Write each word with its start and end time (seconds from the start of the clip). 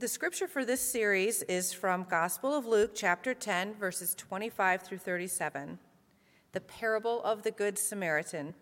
The 0.00 0.08
scripture 0.08 0.48
for 0.48 0.64
this 0.64 0.80
series 0.80 1.42
is 1.42 1.72
from 1.72 2.04
Gospel 2.10 2.52
of 2.52 2.66
Luke, 2.66 2.92
chapter 2.96 3.32
10, 3.32 3.74
verses 3.74 4.12
25 4.16 4.82
through 4.82 4.98
37, 4.98 5.78
the 6.50 6.60
parable 6.60 7.22
of 7.22 7.44
the 7.44 7.52
Good 7.52 7.78
Samaritan. 7.78 8.54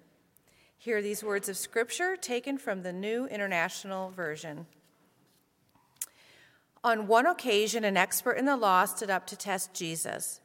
Hear 0.77 1.01
these 1.01 1.25
words 1.25 1.49
of 1.49 1.57
scripture 1.57 2.17
taken 2.17 2.59
from 2.59 2.83
the 2.83 2.93
New 2.93 3.25
International 3.29 4.11
Version. 4.11 4.67
On 6.85 7.07
one 7.07 7.25
occasion, 7.25 7.83
an 7.83 7.97
expert 7.97 8.33
in 8.33 8.45
the 8.45 8.59
law 8.59 8.85
stood 8.85 9.09
up 9.09 9.27
to 9.29 9.37
test 9.37 9.73
Jesus. 9.73 10.43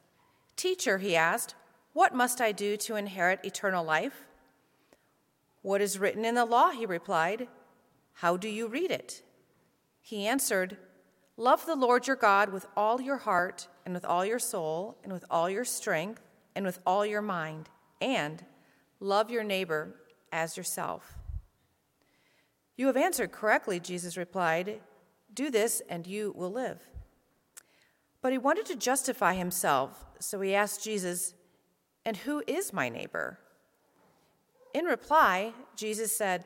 Teacher, 0.55 0.99
he 0.99 1.17
asked, 1.17 1.53
what 1.91 2.15
must 2.15 2.39
I 2.39 2.53
do 2.53 2.77
to 2.77 2.95
inherit 2.95 3.43
eternal 3.43 3.83
life? 3.83 4.23
What 5.63 5.81
is 5.81 5.99
written 5.99 6.23
in 6.23 6.35
the 6.35 6.45
law? 6.45 6.69
He 6.69 6.85
replied. 6.85 7.49
How 8.13 8.38
do 8.38 8.47
you 8.47 8.69
read 8.69 8.89
it? 8.89 9.21
He 10.02 10.27
answered, 10.27 10.77
Love 11.38 11.65
the 11.65 11.75
Lord 11.75 12.07
your 12.07 12.15
God 12.15 12.51
with 12.51 12.65
all 12.75 13.01
your 13.01 13.18
heart, 13.18 13.68
and 13.86 13.93
with 13.93 14.05
all 14.05 14.25
your 14.25 14.39
soul, 14.39 14.97
and 15.04 15.14
with 15.14 15.25
all 15.29 15.50
your 15.50 15.65
strength, 15.65 16.21
and 16.55 16.65
with 16.65 16.79
all 16.86 17.05
your 17.05 17.21
mind, 17.21 17.69
and 18.01 18.43
love 19.00 19.32
your 19.32 19.43
neighbor 19.43 19.96
as 20.32 20.57
yourself. 20.57 21.18
You 22.75 22.87
have 22.87 22.97
answered 22.97 23.32
correctly, 23.32 23.79
Jesus 23.79 24.18
replied. 24.18 24.82
Do 25.33 25.50
this, 25.50 25.82
and 25.87 26.05
you 26.05 26.33
will 26.36 26.52
live. 26.52 26.82
But 28.21 28.32
he 28.32 28.38
wanted 28.38 28.65
to 28.68 28.75
justify 28.75 29.33
himself, 29.33 30.05
so 30.19 30.41
he 30.41 30.54
asked 30.54 30.83
Jesus, 30.83 31.33
And 32.05 32.17
who 32.17 32.44
is 32.47 32.73
my 32.73 32.89
neighbor? 32.89 33.39
In 34.73 34.86
reply, 34.86 35.53
Jesus 35.75 36.16
said, 36.16 36.45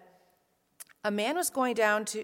A 1.03 1.11
man 1.11 1.35
was 1.35 1.49
going 1.49 1.73
down 1.73 2.05
to 2.05 2.23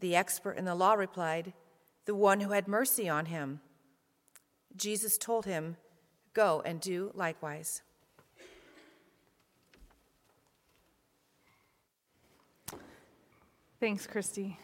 The 0.00 0.14
expert 0.14 0.52
in 0.52 0.64
the 0.64 0.74
law 0.74 0.94
replied, 0.94 1.52
The 2.04 2.14
one 2.14 2.40
who 2.40 2.52
had 2.52 2.68
mercy 2.68 3.08
on 3.08 3.26
him. 3.26 3.60
Jesus 4.76 5.18
told 5.18 5.44
him, 5.44 5.76
Go 6.34 6.62
and 6.64 6.80
do 6.80 7.10
likewise. 7.14 7.82
Thanks, 13.80 14.06
Christy. 14.06 14.58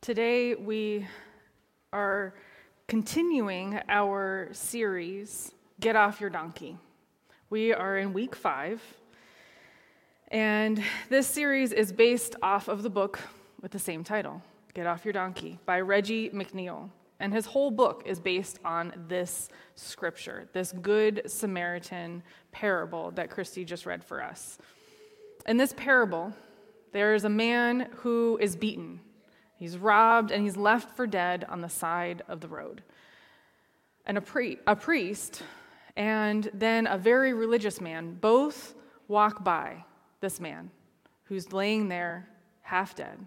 Today 0.00 0.54
we 0.54 1.06
are 1.92 2.34
continuing 2.86 3.80
our 3.88 4.48
series, 4.52 5.52
Get 5.80 5.96
Off 5.96 6.20
Your 6.20 6.30
Donkey. 6.30 6.76
We 7.50 7.72
are 7.72 7.98
in 7.98 8.12
week 8.12 8.36
five, 8.36 8.82
and 10.28 10.82
this 11.08 11.26
series 11.26 11.72
is 11.72 11.92
based 11.92 12.36
off 12.42 12.68
of 12.68 12.82
the 12.82 12.90
book 12.90 13.18
with 13.60 13.72
the 13.72 13.78
same 13.78 14.04
title, 14.04 14.42
Get 14.74 14.86
Off 14.86 15.04
Your 15.04 15.12
Donkey, 15.12 15.58
by 15.66 15.80
Reggie 15.80 16.30
McNeal. 16.30 16.90
And 17.20 17.32
his 17.32 17.46
whole 17.46 17.70
book 17.70 18.04
is 18.06 18.20
based 18.20 18.60
on 18.64 18.92
this 19.08 19.48
scripture, 19.74 20.48
this 20.52 20.72
Good 20.72 21.22
Samaritan 21.26 22.22
parable 22.52 23.10
that 23.12 23.30
Christy 23.30 23.64
just 23.64 23.86
read 23.86 24.04
for 24.04 24.22
us. 24.22 24.58
In 25.46 25.56
this 25.56 25.72
parable, 25.72 26.32
there 26.92 27.14
is 27.14 27.24
a 27.24 27.28
man 27.28 27.88
who 27.96 28.38
is 28.40 28.54
beaten. 28.54 29.00
He's 29.56 29.76
robbed 29.76 30.30
and 30.30 30.44
he's 30.44 30.56
left 30.56 30.96
for 30.96 31.06
dead 31.06 31.44
on 31.48 31.60
the 31.60 31.68
side 31.68 32.22
of 32.28 32.40
the 32.40 32.48
road. 32.48 32.82
And 34.06 34.16
a, 34.16 34.20
pri- 34.20 34.58
a 34.66 34.76
priest 34.76 35.42
and 35.96 36.48
then 36.54 36.86
a 36.86 36.96
very 36.96 37.32
religious 37.32 37.80
man 37.80 38.16
both 38.20 38.74
walk 39.08 39.42
by 39.42 39.84
this 40.20 40.38
man 40.38 40.70
who's 41.24 41.52
laying 41.52 41.88
there 41.88 42.28
half 42.62 42.94
dead. 42.94 43.18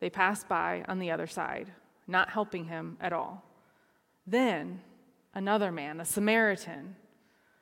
They 0.00 0.10
pass 0.10 0.44
by 0.44 0.84
on 0.88 0.98
the 0.98 1.10
other 1.10 1.26
side, 1.26 1.72
not 2.06 2.30
helping 2.30 2.66
him 2.66 2.96
at 3.00 3.12
all. 3.12 3.42
Then 4.26 4.80
another 5.34 5.70
man, 5.72 6.00
a 6.00 6.04
Samaritan, 6.04 6.96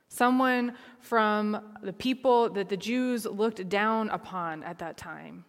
someone 0.09 0.75
from 1.01 1.77
the 1.83 1.93
people 1.93 2.51
that 2.51 2.69
the 2.69 2.77
Jews 2.77 3.27
looked 3.27 3.69
down 3.69 4.11
upon 4.11 4.63
at 4.63 4.79
that 4.79 4.97
time, 4.97 5.45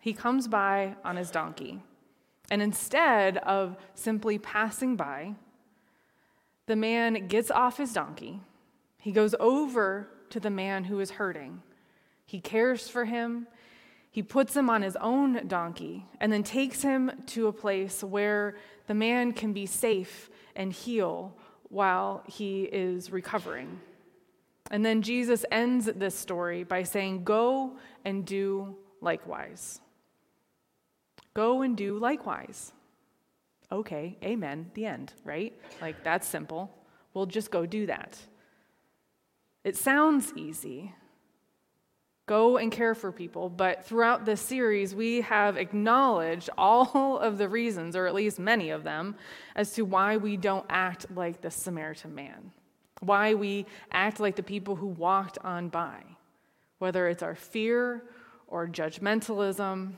he 0.00 0.12
comes 0.12 0.48
by 0.48 0.94
on 1.04 1.16
his 1.16 1.30
donkey. 1.30 1.82
And 2.50 2.62
instead 2.62 3.38
of 3.38 3.76
simply 3.94 4.38
passing 4.38 4.94
by, 4.94 5.34
the 6.66 6.76
man 6.76 7.26
gets 7.26 7.50
off 7.50 7.76
his 7.76 7.92
donkey. 7.92 8.40
He 8.98 9.12
goes 9.12 9.34
over 9.40 10.08
to 10.30 10.40
the 10.40 10.50
man 10.50 10.84
who 10.84 11.00
is 11.00 11.12
hurting. 11.12 11.62
He 12.24 12.40
cares 12.40 12.88
for 12.88 13.04
him. 13.04 13.46
He 14.16 14.22
puts 14.22 14.56
him 14.56 14.70
on 14.70 14.80
his 14.80 14.96
own 14.96 15.46
donkey 15.46 16.06
and 16.22 16.32
then 16.32 16.42
takes 16.42 16.80
him 16.80 17.12
to 17.26 17.48
a 17.48 17.52
place 17.52 18.02
where 18.02 18.56
the 18.86 18.94
man 18.94 19.34
can 19.34 19.52
be 19.52 19.66
safe 19.66 20.30
and 20.54 20.72
heal 20.72 21.36
while 21.68 22.22
he 22.26 22.62
is 22.62 23.12
recovering. 23.12 23.78
And 24.70 24.86
then 24.86 25.02
Jesus 25.02 25.44
ends 25.52 25.84
this 25.84 26.14
story 26.14 26.64
by 26.64 26.82
saying, 26.82 27.24
Go 27.24 27.76
and 28.06 28.24
do 28.24 28.76
likewise. 29.02 29.82
Go 31.34 31.60
and 31.60 31.76
do 31.76 31.98
likewise. 31.98 32.72
Okay, 33.70 34.16
amen, 34.24 34.70
the 34.72 34.86
end, 34.86 35.12
right? 35.24 35.52
Like, 35.82 36.02
that's 36.02 36.26
simple. 36.26 36.74
We'll 37.12 37.26
just 37.26 37.50
go 37.50 37.66
do 37.66 37.84
that. 37.84 38.18
It 39.62 39.76
sounds 39.76 40.32
easy, 40.36 40.94
go 42.26 42.56
and 42.56 42.72
care 42.72 42.94
for 42.94 43.12
people. 43.12 43.48
But 43.48 43.84
throughout 43.84 44.24
this 44.24 44.40
series, 44.40 44.94
we 44.94 45.20
have 45.22 45.56
acknowledged 45.56 46.50
all 46.58 47.18
of 47.22 47.38
the 47.38 47.48
reasons, 47.48 47.96
or 47.96 48.06
at 48.06 48.14
least 48.14 48.38
many 48.38 48.70
of 48.70 48.84
them, 48.84 49.14
as 49.54 49.72
to 49.74 49.82
why 49.82 50.16
we 50.16 50.36
don't 50.36 50.66
act 50.68 51.06
like 51.14 51.40
the 51.40 51.50
Samaritan 51.50 52.14
man, 52.14 52.52
why 53.00 53.34
we 53.34 53.66
act 53.92 54.20
like 54.20 54.36
the 54.36 54.42
people 54.42 54.76
who 54.76 54.88
walked 54.88 55.38
on 55.38 55.68
by, 55.68 56.02
whether 56.78 57.08
it's 57.08 57.22
our 57.22 57.36
fear 57.36 58.02
or 58.48 58.66
judgmentalism, 58.66 59.92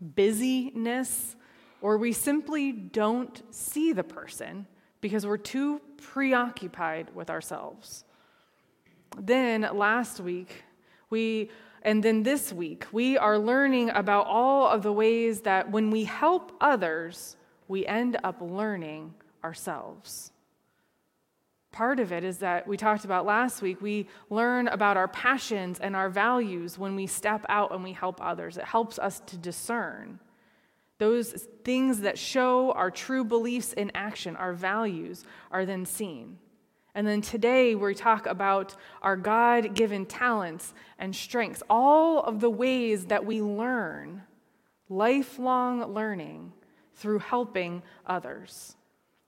busyness, 0.00 1.36
or 1.80 1.98
we 1.98 2.12
simply 2.12 2.70
don't 2.70 3.42
see 3.52 3.92
the 3.92 4.04
person 4.04 4.66
because 5.00 5.26
we're 5.26 5.36
too 5.36 5.80
preoccupied 5.96 7.12
with 7.12 7.28
ourselves. 7.28 8.04
Then 9.18 9.62
last 9.72 10.20
week, 10.20 10.62
we 11.10 11.50
and 11.84 12.02
then 12.02 12.22
this 12.22 12.52
week, 12.52 12.86
we 12.92 13.18
are 13.18 13.38
learning 13.38 13.90
about 13.90 14.26
all 14.26 14.68
of 14.68 14.82
the 14.82 14.92
ways 14.92 15.42
that 15.42 15.70
when 15.70 15.90
we 15.90 16.04
help 16.04 16.52
others, 16.60 17.36
we 17.68 17.86
end 17.86 18.16
up 18.22 18.36
learning 18.40 19.14
ourselves. 19.42 20.32
Part 21.72 22.00
of 22.00 22.12
it 22.12 22.22
is 22.22 22.38
that 22.38 22.68
we 22.68 22.76
talked 22.76 23.04
about 23.04 23.24
last 23.24 23.62
week, 23.62 23.80
we 23.80 24.06
learn 24.28 24.68
about 24.68 24.96
our 24.96 25.08
passions 25.08 25.80
and 25.80 25.96
our 25.96 26.10
values 26.10 26.78
when 26.78 26.94
we 26.94 27.06
step 27.06 27.46
out 27.48 27.72
and 27.72 27.82
we 27.82 27.92
help 27.92 28.20
others. 28.22 28.58
It 28.58 28.64
helps 28.64 28.98
us 28.98 29.20
to 29.26 29.36
discern 29.36 30.20
those 30.98 31.48
things 31.64 32.02
that 32.02 32.16
show 32.16 32.70
our 32.72 32.88
true 32.88 33.24
beliefs 33.24 33.72
in 33.72 33.90
action, 33.92 34.36
our 34.36 34.52
values, 34.52 35.24
are 35.50 35.66
then 35.66 35.84
seen. 35.84 36.38
And 36.94 37.06
then 37.06 37.22
today 37.22 37.74
we 37.74 37.94
talk 37.94 38.26
about 38.26 38.76
our 39.00 39.16
God 39.16 39.74
given 39.74 40.04
talents 40.04 40.74
and 40.98 41.14
strengths, 41.16 41.62
all 41.70 42.20
of 42.20 42.40
the 42.40 42.50
ways 42.50 43.06
that 43.06 43.24
we 43.24 43.40
learn, 43.40 44.22
lifelong 44.88 45.94
learning, 45.94 46.52
through 46.94 47.20
helping 47.20 47.82
others. 48.06 48.76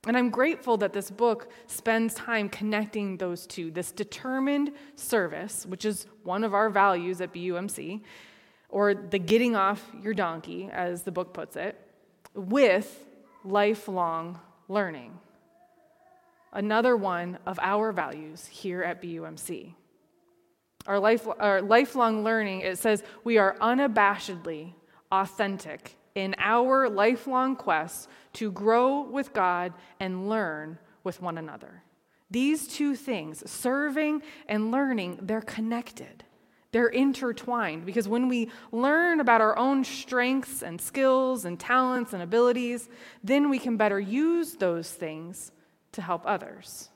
And 0.06 0.16
I'm 0.16 0.28
grateful 0.28 0.76
that 0.78 0.92
this 0.92 1.10
book 1.10 1.50
spends 1.66 2.14
time 2.14 2.50
connecting 2.50 3.16
those 3.16 3.46
two 3.46 3.70
this 3.70 3.90
determined 3.90 4.72
service, 4.96 5.64
which 5.64 5.86
is 5.86 6.06
one 6.22 6.44
of 6.44 6.52
our 6.52 6.68
values 6.68 7.22
at 7.22 7.32
BUMC, 7.32 8.02
or 8.68 8.94
the 8.94 9.18
getting 9.18 9.56
off 9.56 9.90
your 10.02 10.12
donkey, 10.12 10.68
as 10.70 11.04
the 11.04 11.12
book 11.12 11.32
puts 11.32 11.56
it, 11.56 11.80
with 12.34 13.06
lifelong 13.44 14.38
learning. 14.68 15.18
Another 16.54 16.96
one 16.96 17.38
of 17.46 17.58
our 17.60 17.90
values 17.90 18.46
here 18.46 18.82
at 18.82 19.02
BUMC. 19.02 19.74
Our, 20.86 21.00
life, 21.00 21.26
our 21.40 21.60
lifelong 21.60 22.22
learning, 22.22 22.60
it 22.60 22.78
says 22.78 23.02
we 23.24 23.38
are 23.38 23.56
unabashedly 23.60 24.74
authentic 25.10 25.96
in 26.14 26.36
our 26.38 26.88
lifelong 26.88 27.56
quest 27.56 28.08
to 28.34 28.52
grow 28.52 29.02
with 29.02 29.32
God 29.32 29.72
and 29.98 30.28
learn 30.28 30.78
with 31.02 31.20
one 31.20 31.38
another. 31.38 31.82
These 32.30 32.68
two 32.68 32.94
things, 32.94 33.48
serving 33.50 34.22
and 34.48 34.70
learning, 34.70 35.18
they're 35.22 35.40
connected. 35.40 36.22
They're 36.70 36.88
intertwined 36.88 37.84
because 37.84 38.08
when 38.08 38.28
we 38.28 38.50
learn 38.70 39.18
about 39.20 39.40
our 39.40 39.56
own 39.58 39.84
strengths 39.84 40.62
and 40.62 40.80
skills 40.80 41.44
and 41.44 41.58
talents 41.58 42.12
and 42.12 42.22
abilities, 42.22 42.88
then 43.24 43.50
we 43.50 43.58
can 43.58 43.76
better 43.76 43.98
use 43.98 44.54
those 44.54 44.90
things 44.90 45.50
to 45.94 46.02
help 46.02 46.22
others. 46.26 46.90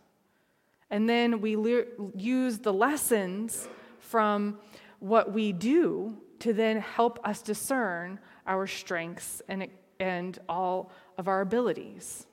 And 0.90 1.08
then 1.08 1.40
we 1.40 1.56
le- 1.56 1.84
use 2.14 2.58
the 2.58 2.72
lessons 2.72 3.68
from 3.98 4.58
what 5.00 5.32
we 5.32 5.52
do 5.52 6.16
to 6.40 6.52
then 6.52 6.80
help 6.80 7.18
us 7.24 7.42
discern 7.42 8.18
our 8.46 8.66
strengths 8.66 9.42
and, 9.48 9.68
and 10.00 10.38
all 10.48 10.90
of 11.16 11.28
our 11.28 11.40
abilities. 11.40 12.26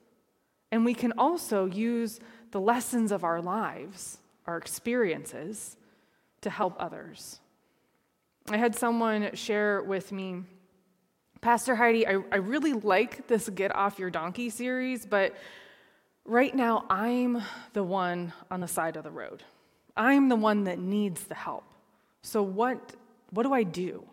And 0.72 0.86
we 0.86 0.94
can 0.94 1.14
also 1.18 1.66
use 1.66 2.20
the 2.52 2.60
lessons 2.60 3.12
of 3.12 3.24
our 3.24 3.42
lives, 3.42 4.20
our 4.46 4.58
experiences, 4.58 5.78
to 6.42 6.50
help 6.50 6.76
others. 6.80 7.40
I 8.50 8.58
had 8.58 8.76
someone 8.76 9.36
share 9.36 9.82
with 9.82 10.12
me, 10.12 10.44
Pastor 11.42 11.76
Heidi, 11.76 12.08
I, 12.08 12.20
I 12.32 12.38
really 12.38 12.74
like 12.74 13.28
this 13.28 13.50
Get 13.50 13.76
Off 13.76 14.00
Your 14.00 14.10
Donkey 14.10 14.50
series, 14.50 15.06
but 15.06 15.36
right 16.26 16.54
now 16.54 16.86
I'm 16.90 17.42
the 17.74 17.84
one 17.84 18.34
on 18.52 18.60
the 18.60 18.68
side 18.68 18.98
of 18.98 19.04
the 19.04 19.12
road. 19.12 19.44
I'm 19.96 20.28
the 20.28 20.36
one 20.36 20.66
that 20.66 20.80
needs 20.80 21.24
the 21.24 21.36
help. 21.36 21.64
So, 22.22 22.44
what, 22.44 22.96
what 23.30 23.44
do 23.44 23.54
I 23.54 23.64
do? 23.64 24.04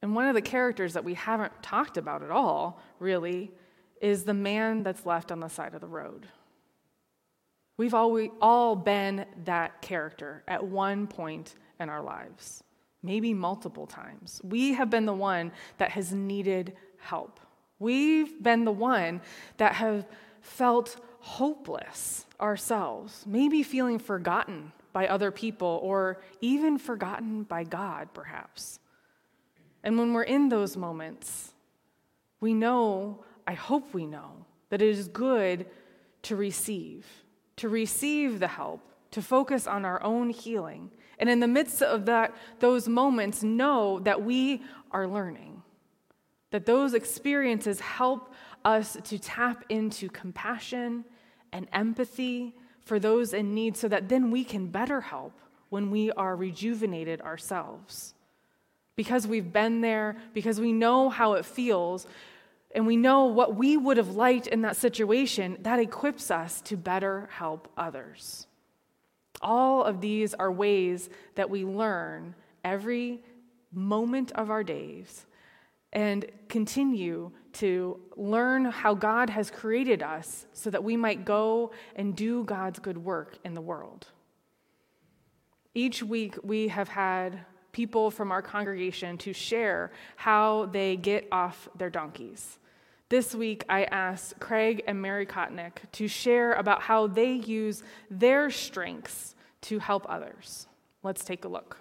And 0.00 0.14
one 0.14 0.28
of 0.28 0.34
the 0.34 0.42
characters 0.42 0.92
that 0.94 1.04
we 1.04 1.14
haven't 1.14 1.52
talked 1.62 1.96
about 1.96 2.22
at 2.22 2.30
all, 2.30 2.80
really, 2.98 3.50
is 4.00 4.24
the 4.24 4.34
man 4.34 4.82
that's 4.82 5.04
left 5.04 5.32
on 5.32 5.40
the 5.40 5.48
side 5.48 5.74
of 5.74 5.80
the 5.80 5.86
road. 5.86 6.28
We've 7.76 7.94
all, 7.94 8.18
all 8.40 8.76
been 8.76 9.26
that 9.44 9.82
character 9.82 10.44
at 10.48 10.64
one 10.64 11.06
point 11.06 11.56
in 11.78 11.88
our 11.88 12.02
lives, 12.02 12.62
maybe 13.02 13.34
multiple 13.34 13.86
times. 13.86 14.40
We 14.44 14.74
have 14.74 14.88
been 14.88 15.06
the 15.06 15.12
one 15.12 15.52
that 15.78 15.90
has 15.90 16.12
needed 16.12 16.74
help. 16.98 17.40
We've 17.78 18.42
been 18.42 18.64
the 18.64 18.72
one 18.72 19.20
that 19.58 19.74
have 19.74 20.06
felt 20.46 20.96
hopeless 21.20 22.24
ourselves, 22.40 23.24
maybe 23.26 23.62
feeling 23.62 23.98
forgotten 23.98 24.72
by 24.92 25.08
other 25.08 25.30
people 25.30 25.80
or 25.82 26.20
even 26.40 26.78
forgotten 26.78 27.42
by 27.42 27.64
God, 27.64 28.08
perhaps. 28.14 28.78
And 29.82 29.98
when 29.98 30.12
we're 30.12 30.22
in 30.22 30.48
those 30.48 30.76
moments, 30.76 31.52
we 32.40 32.54
know, 32.54 33.24
I 33.46 33.54
hope 33.54 33.92
we 33.92 34.06
know, 34.06 34.46
that 34.70 34.80
it 34.80 34.88
is 34.88 35.08
good 35.08 35.66
to 36.22 36.36
receive, 36.36 37.06
to 37.56 37.68
receive 37.68 38.38
the 38.38 38.48
help, 38.48 38.80
to 39.10 39.20
focus 39.20 39.66
on 39.66 39.84
our 39.84 40.02
own 40.02 40.30
healing. 40.30 40.90
And 41.18 41.28
in 41.28 41.40
the 41.40 41.48
midst 41.48 41.82
of 41.82 42.06
that, 42.06 42.34
those 42.60 42.88
moments, 42.88 43.42
know 43.42 43.98
that 44.00 44.22
we 44.22 44.62
are 44.92 45.06
learning, 45.06 45.62
that 46.50 46.66
those 46.66 46.94
experiences 46.94 47.80
help 47.80 48.32
us 48.66 48.98
to 49.04 49.18
tap 49.18 49.64
into 49.68 50.08
compassion 50.08 51.04
and 51.52 51.68
empathy 51.72 52.52
for 52.80 52.98
those 52.98 53.32
in 53.32 53.54
need 53.54 53.76
so 53.76 53.86
that 53.88 54.08
then 54.08 54.30
we 54.30 54.42
can 54.44 54.66
better 54.66 55.00
help 55.00 55.32
when 55.68 55.90
we 55.90 56.10
are 56.12 56.34
rejuvenated 56.34 57.20
ourselves 57.20 58.14
because 58.96 59.26
we've 59.26 59.52
been 59.52 59.82
there, 59.82 60.16
because 60.32 60.58
we 60.58 60.72
know 60.72 61.10
how 61.10 61.34
it 61.34 61.44
feels, 61.44 62.06
and 62.74 62.86
we 62.86 62.96
know 62.96 63.26
what 63.26 63.54
we 63.54 63.76
would 63.76 63.98
have 63.98 64.16
liked 64.16 64.46
in 64.46 64.62
that 64.62 64.76
situation, 64.76 65.58
that 65.60 65.78
equips 65.78 66.30
us 66.30 66.62
to 66.62 66.76
better 66.76 67.28
help 67.32 67.70
others. 67.76 68.46
All 69.42 69.84
of 69.84 70.00
these 70.00 70.32
are 70.34 70.50
ways 70.50 71.10
that 71.34 71.50
we 71.50 71.64
learn 71.64 72.34
every 72.64 73.22
moment 73.70 74.32
of 74.32 74.50
our 74.50 74.64
days 74.64 75.26
and 75.96 76.26
continue 76.50 77.30
to 77.54 77.98
learn 78.16 78.66
how 78.66 78.92
God 78.92 79.30
has 79.30 79.50
created 79.50 80.02
us 80.02 80.46
so 80.52 80.68
that 80.68 80.84
we 80.84 80.94
might 80.94 81.24
go 81.24 81.72
and 81.96 82.14
do 82.14 82.44
God's 82.44 82.78
good 82.78 82.98
work 82.98 83.38
in 83.46 83.54
the 83.54 83.62
world. 83.62 84.06
Each 85.74 86.02
week, 86.02 86.36
we 86.42 86.68
have 86.68 86.88
had 86.88 87.40
people 87.72 88.10
from 88.10 88.30
our 88.30 88.42
congregation 88.42 89.16
to 89.18 89.32
share 89.32 89.90
how 90.16 90.66
they 90.66 90.96
get 90.96 91.26
off 91.32 91.66
their 91.74 91.90
donkeys. 91.90 92.58
This 93.08 93.34
week, 93.34 93.64
I 93.66 93.84
asked 93.84 94.38
Craig 94.38 94.84
and 94.86 95.00
Mary 95.00 95.24
Kotnick 95.24 95.78
to 95.92 96.08
share 96.08 96.52
about 96.54 96.82
how 96.82 97.06
they 97.06 97.32
use 97.32 97.82
their 98.10 98.50
strengths 98.50 99.34
to 99.62 99.78
help 99.78 100.04
others. 100.10 100.66
Let's 101.02 101.24
take 101.24 101.46
a 101.46 101.48
look. 101.48 101.78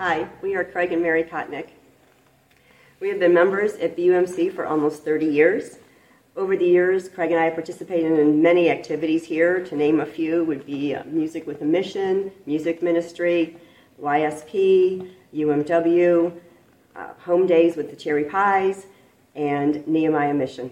Hi, 0.00 0.28
we 0.42 0.54
are 0.54 0.62
Craig 0.62 0.92
and 0.92 1.02
Mary 1.02 1.24
Kotnick. 1.24 1.70
We 3.00 3.08
have 3.08 3.18
been 3.18 3.34
members 3.34 3.72
at 3.74 3.96
BUMC 3.96 4.54
for 4.54 4.64
almost 4.64 5.04
30 5.04 5.26
years. 5.26 5.78
Over 6.36 6.56
the 6.56 6.66
years, 6.66 7.08
Craig 7.08 7.32
and 7.32 7.40
I 7.40 7.46
have 7.46 7.54
participated 7.54 8.16
in 8.16 8.40
many 8.40 8.70
activities 8.70 9.24
here. 9.24 9.64
To 9.64 9.74
name 9.74 9.98
a 9.98 10.06
few 10.06 10.44
would 10.44 10.64
be 10.64 10.94
uh, 10.94 11.02
Music 11.06 11.48
with 11.48 11.62
a 11.62 11.64
Mission, 11.64 12.30
Music 12.46 12.80
Ministry, 12.80 13.56
YSP, 14.00 15.10
UMW, 15.34 16.32
uh, 16.94 17.08
Home 17.24 17.48
Days 17.48 17.74
with 17.74 17.90
the 17.90 17.96
Cherry 17.96 18.22
Pies, 18.22 18.86
and 19.34 19.84
Nehemiah 19.88 20.32
Mission. 20.32 20.70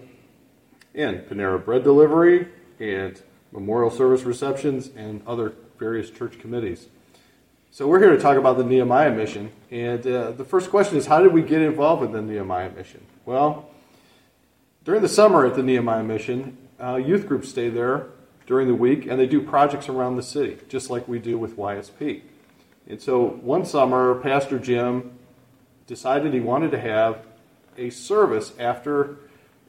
And 0.95 1.19
Panera 1.23 1.61
Bread 1.65 1.83
Delivery, 1.83 2.47
and 2.79 3.21
memorial 3.51 3.91
service 3.91 4.21
receptions, 4.21 4.87
and 4.95 5.21
other 5.27 5.53
various 5.77 6.09
church 6.09 6.39
committees. 6.39 6.87
So 7.77 7.87
we're 7.87 7.99
here 7.99 8.09
to 8.09 8.17
talk 8.17 8.37
about 8.37 8.57
the 8.57 8.63
Nehemiah 8.63 9.11
mission. 9.11 9.51
And 9.69 9.99
uh, 10.07 10.31
the 10.31 10.43
first 10.43 10.71
question 10.71 10.97
is 10.97 11.05
how 11.05 11.21
did 11.21 11.31
we 11.31 11.43
get 11.43 11.61
involved 11.61 12.01
with 12.01 12.11
the 12.11 12.23
Nehemiah 12.23 12.71
mission? 12.71 13.05
Well, 13.23 13.69
during 14.83 15.03
the 15.03 15.07
summer 15.07 15.45
at 15.45 15.53
the 15.53 15.61
Nehemiah 15.61 16.01
mission, 16.01 16.57
uh, 16.81 16.95
youth 16.95 17.27
groups 17.27 17.49
stay 17.49 17.69
there 17.69 18.07
during 18.47 18.67
the 18.67 18.73
week 18.73 19.05
and 19.05 19.19
they 19.19 19.27
do 19.27 19.39
projects 19.39 19.89
around 19.89 20.15
the 20.15 20.23
city, 20.23 20.57
just 20.67 20.89
like 20.89 21.07
we 21.07 21.19
do 21.19 21.37
with 21.37 21.55
YSP. 21.55 22.21
And 22.87 22.99
so 22.99 23.23
one 23.23 23.63
summer, 23.63 24.15
Pastor 24.21 24.57
Jim 24.57 25.11
decided 25.85 26.33
he 26.33 26.39
wanted 26.39 26.71
to 26.71 26.79
have 26.79 27.27
a 27.77 27.91
service 27.91 28.53
after, 28.57 29.17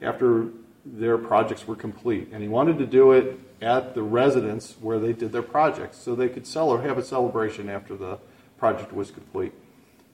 after 0.00 0.46
their 0.82 1.18
projects 1.18 1.66
were 1.66 1.76
complete. 1.76 2.30
And 2.32 2.40
he 2.40 2.48
wanted 2.48 2.78
to 2.78 2.86
do 2.86 3.12
it 3.12 3.38
at 3.60 3.94
the 3.94 4.02
residence 4.02 4.76
where 4.80 4.98
they 4.98 5.12
did 5.12 5.32
their 5.32 5.42
projects 5.42 5.98
so 5.98 6.14
they 6.14 6.28
could 6.28 6.46
sell 6.46 6.68
or 6.68 6.82
have 6.82 6.98
a 6.98 7.04
celebration 7.04 7.68
after 7.68 7.96
the 7.96 8.18
project 8.58 8.92
was 8.92 9.10
complete. 9.10 9.52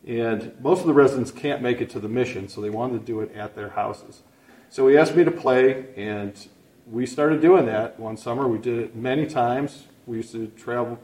And 0.07 0.53
most 0.61 0.81
of 0.81 0.87
the 0.87 0.93
residents 0.93 1.31
can't 1.31 1.63
make 1.63 1.81
it 1.81 1.89
to 1.91 2.01
the 2.01 2.09
mission, 2.09 2.49
so 2.49 2.61
they 2.61 2.71
wanted 2.71 3.01
to 3.01 3.05
do 3.05 3.21
it 3.21 3.35
at 3.35 3.55
their 3.55 3.71
houses. 3.71 4.23
So 4.69 4.89
he 4.89 4.99
asked 4.99 5.15
me 5.15 5.25
to 5.25 5.31
play, 5.31 5.87
and 5.97 6.49
we 6.91 7.07
started 7.07 7.41
doing 7.41 7.67
that 7.67 7.99
one 7.99 8.17
summer. 8.17 8.47
We 8.47 8.59
did 8.59 8.79
it 8.79 8.97
many 8.97 9.27
times. 9.27 9.85
We 10.07 10.19
used 10.19 10.33
to 10.33 10.49
travel, 10.49 10.99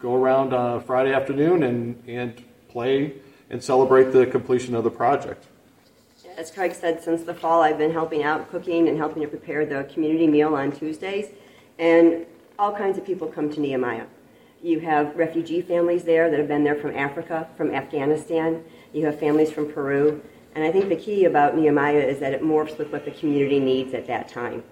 go 0.00 0.14
around 0.14 0.52
on 0.52 0.78
a 0.78 0.80
Friday 0.80 1.12
afternoon 1.12 1.62
and, 1.62 2.02
and 2.08 2.42
play 2.68 3.14
and 3.48 3.62
celebrate 3.62 4.12
the 4.12 4.26
completion 4.26 4.74
of 4.74 4.82
the 4.82 4.90
project. 4.90 5.44
As 6.36 6.50
Craig 6.50 6.74
said, 6.74 7.02
since 7.02 7.22
the 7.22 7.34
fall, 7.34 7.62
I've 7.62 7.78
been 7.78 7.92
helping 7.92 8.22
out 8.22 8.50
cooking 8.50 8.88
and 8.88 8.96
helping 8.96 9.22
to 9.22 9.28
prepare 9.28 9.66
the 9.66 9.84
community 9.92 10.26
meal 10.26 10.54
on 10.54 10.72
Tuesdays. 10.72 11.26
And 11.82 12.26
all 12.60 12.72
kinds 12.72 12.96
of 12.96 13.04
people 13.04 13.26
come 13.26 13.50
to 13.50 13.58
Nehemiah. 13.58 14.06
You 14.62 14.78
have 14.78 15.16
refugee 15.16 15.60
families 15.62 16.04
there 16.04 16.30
that 16.30 16.38
have 16.38 16.46
been 16.46 16.62
there 16.62 16.76
from 16.76 16.96
Africa, 16.96 17.48
from 17.56 17.74
Afghanistan. 17.74 18.62
You 18.92 19.04
have 19.06 19.18
families 19.18 19.50
from 19.50 19.72
Peru. 19.72 20.22
And 20.54 20.62
I 20.62 20.70
think 20.70 20.88
the 20.88 20.94
key 20.94 21.24
about 21.24 21.56
Nehemiah 21.56 21.98
is 21.98 22.20
that 22.20 22.34
it 22.34 22.40
morphs 22.40 22.78
with 22.78 22.92
what 22.92 23.04
the 23.04 23.10
community 23.10 23.58
needs 23.58 23.94
at 23.94 24.06
that 24.06 24.28
time. 24.28 24.62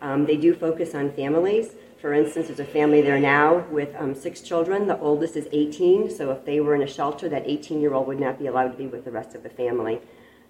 Um, 0.00 0.26
they 0.26 0.36
do 0.36 0.54
focus 0.54 0.94
on 0.94 1.10
families. 1.10 1.72
For 2.00 2.14
instance, 2.14 2.46
there's 2.46 2.60
a 2.60 2.64
family 2.64 3.00
there 3.00 3.18
now 3.18 3.66
with 3.72 3.92
um, 3.98 4.14
six 4.14 4.40
children. 4.40 4.86
The 4.86 5.00
oldest 5.00 5.34
is 5.34 5.48
18, 5.50 6.08
so 6.08 6.30
if 6.30 6.44
they 6.44 6.60
were 6.60 6.76
in 6.76 6.82
a 6.82 6.86
shelter, 6.86 7.28
that 7.30 7.42
18 7.46 7.80
year 7.80 7.94
old 7.94 8.06
would 8.06 8.20
not 8.20 8.38
be 8.38 8.46
allowed 8.46 8.70
to 8.70 8.78
be 8.78 8.86
with 8.86 9.04
the 9.04 9.10
rest 9.10 9.34
of 9.34 9.42
the 9.42 9.50
family. 9.50 10.00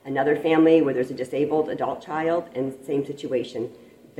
Another 0.05 0.37
family 0.37 0.83
where 0.83 0.93
there's 0.93 1.11
a 1.11 1.15
disabled 1.15 1.71
adult 1.71 2.05
child, 2.05 2.51
and 2.55 2.77
same 2.85 3.07
situation. 3.07 3.71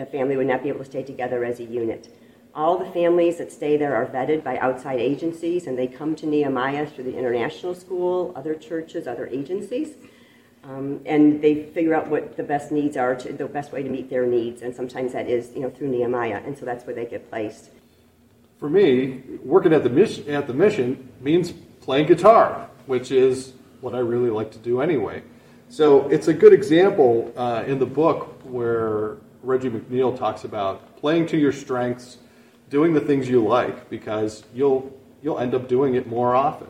The 0.01 0.07
family 0.07 0.35
would 0.39 0.47
not 0.47 0.63
be 0.63 0.71
able 0.71 0.79
to 0.79 0.87
stay 0.87 1.03
together 1.03 1.45
as 1.45 1.61
a 1.61 1.65
unit. 1.65 2.09
All 2.55 2.79
the 2.79 2.91
families 2.91 3.37
that 3.37 3.53
stay 3.53 3.77
there 3.77 3.95
are 3.95 4.07
vetted 4.07 4.43
by 4.43 4.57
outside 4.57 4.99
agencies, 4.99 5.67
and 5.67 5.77
they 5.77 5.87
come 5.87 6.17
to 6.17 6.27
Nehemiah 6.27 6.87
through 6.87 7.05
the 7.05 7.17
international 7.17 7.75
school, 7.75 8.33
other 8.35 8.55
churches, 8.55 9.07
other 9.07 9.27
agencies. 9.27 9.91
Um, 10.65 11.01
and 11.05 11.43
they 11.43 11.65
figure 11.65 11.95
out 11.95 12.09
what 12.09 12.39
the 12.39 12.43
best 12.43 12.73
needs 12.73 12.97
are, 12.97 13.15
to, 13.15 13.33
the 13.33 13.45
best 13.45 13.73
way 13.73 13.83
to 13.83 13.91
meet 13.91 14.09
their 14.09 14.25
needs, 14.25 14.63
and 14.63 14.75
sometimes 14.75 15.13
that 15.13 15.29
is, 15.29 15.53
you 15.55 15.61
know, 15.61 15.69
through 15.71 15.89
Nehemiah, 15.89 16.41
and 16.47 16.57
so 16.57 16.65
that's 16.65 16.87
where 16.87 16.97
they 16.97 17.05
get 17.05 17.29
placed. 17.29 17.69
For 18.59 18.71
me, 18.71 19.21
working 19.45 19.75
at 19.75 19.85
the 19.85 19.91
mission, 19.91 20.31
at 20.31 20.47
the 20.47 20.55
mission 20.55 21.11
means 21.21 21.53
playing 21.83 22.07
guitar, 22.07 22.71
which 22.87 23.11
is 23.11 23.53
what 23.83 23.95
I 23.95 23.99
really 23.99 24.31
like 24.31 24.51
to 24.53 24.59
do 24.59 24.81
anyway. 24.81 25.23
So 25.69 26.09
it's 26.09 26.29
a 26.29 26.35
good 26.35 26.55
example 26.55 27.33
uh, 27.37 27.65
in 27.67 27.79
the 27.79 27.87
book 27.87 28.41
where 28.45 29.19
Reggie 29.43 29.71
McNeal 29.71 30.17
talks 30.19 30.45
about 30.45 30.97
playing 30.99 31.27
to 31.27 31.37
your 31.39 31.53
strengths, 31.53 32.19
doing 32.69 32.95
the 32.95 33.01
things 33.01 33.29
you 33.29 33.45
like, 33.45 33.89
because 33.91 34.45
you'll 34.55 34.97
you'll 35.23 35.39
end 35.39 35.55
up 35.55 35.69
doing 35.69 35.95
it 35.95 36.07
more 36.07 36.35
often. 36.35 36.69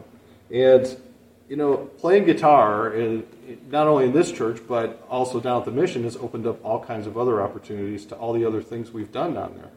And 0.53 1.01
you 1.49 1.57
know, 1.57 1.77
playing 1.99 2.25
guitar 2.25 2.93
is 2.93 3.23
not 3.71 3.89
only 3.89 4.05
in 4.07 4.13
this 4.13 4.31
church 4.31 4.61
but 4.69 5.05
also 5.11 5.41
down 5.41 5.61
at 5.61 5.65
the 5.65 5.73
mission 5.73 6.05
has 6.05 6.17
opened 6.17 6.47
up 6.47 6.65
all 6.65 6.85
kinds 6.85 7.07
of 7.07 7.19
other 7.19 7.43
opportunities 7.43 8.07
to 8.07 8.15
all 8.15 8.33
the 8.33 8.45
other 8.45 8.63
things 8.63 8.93
we've 8.93 9.11
done 9.11 9.35
down 9.35 9.55
there. 9.57 9.71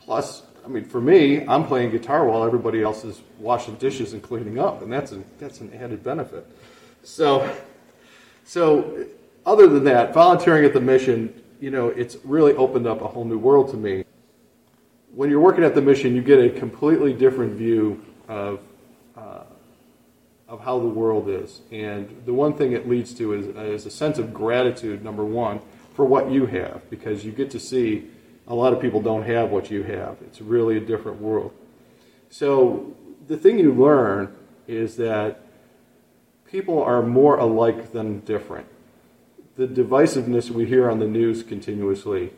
Plus, 0.00 0.42
I 0.64 0.68
mean, 0.68 0.84
for 0.84 1.00
me, 1.00 1.46
I'm 1.46 1.64
playing 1.64 1.90
guitar 1.90 2.24
while 2.24 2.42
everybody 2.42 2.82
else 2.82 3.04
is 3.04 3.20
washing 3.38 3.76
dishes 3.76 4.12
and 4.12 4.22
cleaning 4.22 4.58
up, 4.58 4.82
and 4.82 4.92
that's 4.92 5.12
a, 5.12 5.22
that's 5.38 5.60
an 5.60 5.72
added 5.74 6.02
benefit. 6.02 6.44
So 7.04 7.48
so, 8.44 9.06
other 9.46 9.68
than 9.68 9.84
that, 9.84 10.12
volunteering 10.12 10.64
at 10.64 10.72
the 10.72 10.80
mission, 10.80 11.41
you 11.62 11.70
know, 11.70 11.90
it's 11.90 12.16
really 12.24 12.54
opened 12.54 12.88
up 12.88 13.02
a 13.02 13.06
whole 13.06 13.24
new 13.24 13.38
world 13.38 13.70
to 13.70 13.76
me. 13.76 14.04
When 15.14 15.30
you're 15.30 15.40
working 15.40 15.62
at 15.62 15.76
the 15.76 15.80
mission, 15.80 16.16
you 16.16 16.20
get 16.20 16.40
a 16.40 16.50
completely 16.50 17.12
different 17.12 17.52
view 17.52 18.04
of 18.26 18.58
uh, 19.16 19.44
of 20.48 20.60
how 20.64 20.80
the 20.80 20.88
world 20.88 21.28
is, 21.28 21.60
and 21.70 22.22
the 22.26 22.34
one 22.34 22.54
thing 22.54 22.72
it 22.72 22.88
leads 22.88 23.14
to 23.14 23.32
is, 23.32 23.46
is 23.46 23.86
a 23.86 23.90
sense 23.90 24.18
of 24.18 24.34
gratitude. 24.34 25.04
Number 25.04 25.24
one, 25.24 25.60
for 25.94 26.04
what 26.04 26.32
you 26.32 26.46
have, 26.46 26.82
because 26.90 27.24
you 27.24 27.30
get 27.30 27.48
to 27.52 27.60
see 27.60 28.08
a 28.48 28.54
lot 28.54 28.72
of 28.72 28.80
people 28.80 29.00
don't 29.00 29.22
have 29.22 29.50
what 29.50 29.70
you 29.70 29.84
have. 29.84 30.16
It's 30.26 30.40
really 30.40 30.78
a 30.78 30.80
different 30.80 31.20
world. 31.20 31.52
So 32.28 32.92
the 33.28 33.36
thing 33.36 33.60
you 33.60 33.72
learn 33.72 34.34
is 34.66 34.96
that 34.96 35.40
people 36.44 36.82
are 36.82 37.02
more 37.02 37.36
alike 37.38 37.92
than 37.92 38.18
different. 38.20 38.66
The 39.56 39.66
divisiveness 39.66 40.50
we 40.50 40.64
hear 40.64 40.90
on 40.90 40.98
the 40.98 41.06
news 41.06 41.42
continuously, 41.42 42.32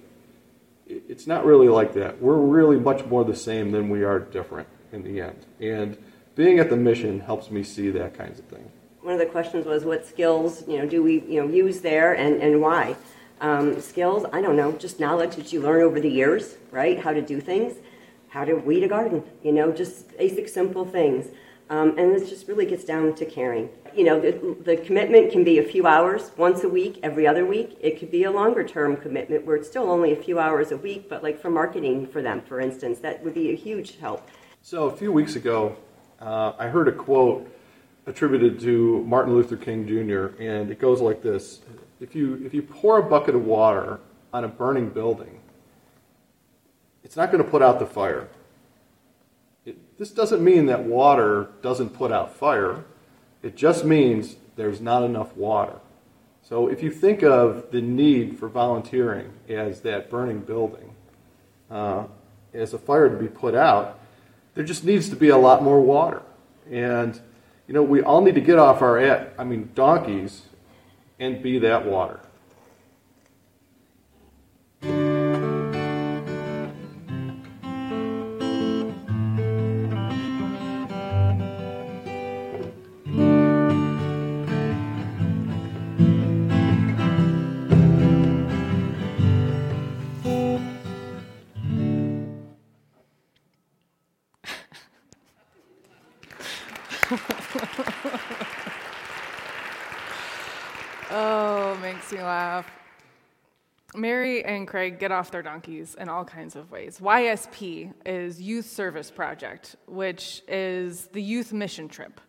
it's 0.87 1.27
not 1.27 1.45
really 1.45 1.69
like 1.69 1.95
that. 1.95 2.21
We're 2.21 2.37
really 2.37 2.79
much 2.79 3.05
more 3.05 3.25
the 3.25 3.37
same 3.37 3.71
than 3.71 3.89
we 3.89 4.03
are 4.03 4.19
different 4.19 4.67
in 4.93 5.05
the 5.05 5.21
end. 5.21 5.47
And 5.61 5.97
being 6.35 6.59
at 6.59 6.71
the 6.71 6.77
mission 6.77 7.21
helps 7.21 7.51
me 7.51 7.63
see 7.63 7.91
that 7.91 8.15
kinds 8.15 8.41
of 8.41 8.47
thing. 8.47 8.69
One 9.01 9.15
of 9.15 9.21
the 9.21 9.27
questions 9.27 9.65
was 9.65 9.85
what 9.85 10.07
skills, 10.07 10.67
you 10.67 10.79
know, 10.79 10.87
do 10.87 11.03
we, 11.03 11.21
you 11.23 11.41
know, 11.41 11.49
use 11.49 11.83
there 11.83 12.15
and, 12.15 12.43
and 12.43 12.61
why? 12.61 12.97
Um, 13.41 13.81
skills, 13.81 14.25
I 14.33 14.41
don't 14.41 14.57
know, 14.57 14.73
just 14.73 14.99
knowledge 14.99 15.37
that 15.37 15.53
you 15.53 15.61
learn 15.61 15.83
over 15.83 16.01
the 16.01 16.11
years, 16.11 16.57
right? 16.73 16.99
How 16.99 17.13
to 17.13 17.23
do 17.23 17.41
things, 17.41 17.77
how 18.29 18.45
to 18.45 18.55
weed 18.55 18.83
a 18.83 18.89
garden, 18.89 19.23
you 19.43 19.53
know, 19.53 19.71
just 19.71 20.17
basic, 20.17 20.49
simple 20.49 20.85
things. 20.85 21.29
Um, 21.71 21.97
and 21.99 22.15
this 22.15 22.29
just 22.29 22.49
really 22.49 22.67
gets 22.67 22.85
down 22.85 23.15
to 23.15 23.25
caring. 23.25 23.69
You 23.95 24.05
know, 24.05 24.21
the, 24.21 24.57
the, 24.65 24.77
commitment 24.77 25.33
can 25.33 25.45
be 25.45 25.59
a 25.59 25.63
few 25.63 25.87
hours 25.87 26.31
once 26.37 26.65
a 26.65 26.69
week, 26.69 26.99
every 27.03 27.27
other 27.27 27.47
week. 27.47 27.79
It 27.81 27.99
could 27.99 28.11
be 28.11 28.25
a 28.25 28.31
longer 28.31 28.65
term 28.65 28.97
commitment 28.97 29.47
where 29.47 29.57
it's 29.57 29.69
still 29.69 29.91
only 29.91 30.13
a 30.13 30.17
few 30.17 30.39
hours 30.39 30.73
a 30.73 30.77
week, 30.77 31.09
but 31.09 31.23
like 31.23 31.41
for 31.41 31.51
marketing 31.51 32.07
for 32.07 32.21
them, 32.21 32.41
for 32.43 32.61
instance, 32.61 32.99
that 33.01 33.23
would 33.23 33.35
be 33.35 33.51
a 33.53 33.57
huge 33.57 33.99
help. 33.99 34.29
So 34.63 34.87
a 34.89 34.97
few 34.97 35.13
weeks 35.13 35.37
ago, 35.37 35.77
uh, 36.21 36.53
I 36.59 36.69
heard 36.69 36.89
a 36.89 36.93
quote 36.93 37.49
attributed 38.07 38.61
to 38.61 39.03
Martin 39.05 39.35
Luther 39.35 39.57
King 39.57 39.87
Jr., 39.87 40.43
and 40.43 40.71
it 40.71 40.79
goes 40.79 41.01
like 41.01 41.23
this 41.23 41.61
if 42.01 42.15
you, 42.15 42.43
if 42.45 42.53
you 42.53 42.63
pour 42.63 42.99
a 42.99 43.03
bucket 43.03 43.35
of 43.35 43.45
water 43.45 44.01
on 44.33 44.45
a 44.45 44.49
burning 44.49 44.91
building, 44.91 45.41
it's 47.03 47.17
not 47.17 47.31
going 47.31 47.43
to 47.43 47.49
put 47.49 47.63
out 47.63 47.79
the 47.79 47.87
fire 47.87 48.29
it, 49.65 49.99
this 49.99 50.11
doesn't 50.11 50.43
mean 50.43 50.67
that 50.67 50.85
water 50.85 51.49
doesn't 51.63 51.91
put 51.91 52.13
out 52.13 52.37
fire. 52.37 52.85
It 53.45 53.57
just 53.57 53.85
means 53.85 54.37
there's 54.57 54.81
not 54.81 55.03
enough 55.03 55.37
water. 55.37 55.77
So 56.43 56.67
if 56.69 56.83
you 56.83 56.91
think 56.91 57.23
of 57.23 57.71
the 57.71 57.83
need 57.83 58.39
for 58.39 58.49
volunteering 58.49 59.31
as 59.49 59.83
that 59.83 60.09
burning 60.09 60.41
building, 60.41 60.95
uh, 61.71 62.05
as 62.55 62.73
a 62.73 62.79
fire 62.79 63.11
to 63.11 63.17
be 63.17 63.29
put 63.29 63.55
out, 63.55 64.01
there 64.55 64.65
just 64.65 64.83
needs 64.83 65.11
to 65.11 65.17
be 65.17 65.29
a 65.29 65.37
lot 65.37 65.63
more 65.63 65.81
water. 65.81 66.23
And, 66.71 67.21
you 67.69 67.75
know, 67.75 67.83
we 67.83 68.01
all 68.03 68.23
need 68.23 68.37
to 68.37 68.41
get 68.41 68.59
off 68.59 68.81
our, 68.81 68.99
I 69.39 69.45
mean, 69.45 69.71
donkeys 69.75 70.43
and 71.19 71.43
be 71.43 71.59
that 71.59 71.85
water. 71.85 72.21
Mary 104.05 104.45
and 104.45 104.69
Craig 104.69 104.99
get 104.99 105.11
off 105.11 105.31
their 105.31 105.41
donkeys 105.41 105.97
in 105.99 106.11
all 106.11 106.27
kinds 106.27 106.57
of 106.57 106.71
ways. 106.71 107.01
YSP 107.01 107.91
is 108.05 108.39
Youth 108.39 108.67
Service 108.67 109.11
Project, 109.11 109.77
which 109.87 110.43
is 110.47 111.07
the 111.15 111.23
youth 111.23 111.55
mission 111.55 111.89
trip. 111.89 112.21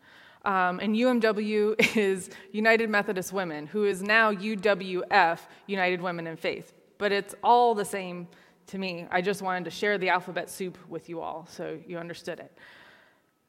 Um, 0.45 0.79
and 0.79 0.95
UMW 0.95 1.97
is 1.97 2.29
United 2.53 2.89
Methodist 2.89 3.33
Women, 3.33 3.67
who 3.67 3.83
is 3.83 4.01
now 4.01 4.31
UWF, 4.31 5.39
United 5.67 6.01
Women 6.01 6.27
in 6.27 6.37
Faith. 6.37 6.71
But 6.97 7.11
it's 7.11 7.35
all 7.43 7.75
the 7.75 7.83
same 7.83 8.29
to 8.67 8.77
me. 8.77 9.05
I 9.11 9.21
just 9.21 9.41
wanted 9.41 9.65
to 9.65 9.71
share 9.71 9.97
the 9.97 10.07
alphabet 10.07 10.49
soup 10.49 10.77
with 10.87 11.09
you 11.09 11.19
all 11.19 11.45
so 11.51 11.77
you 11.85 11.97
understood 11.97 12.39
it. 12.39 12.57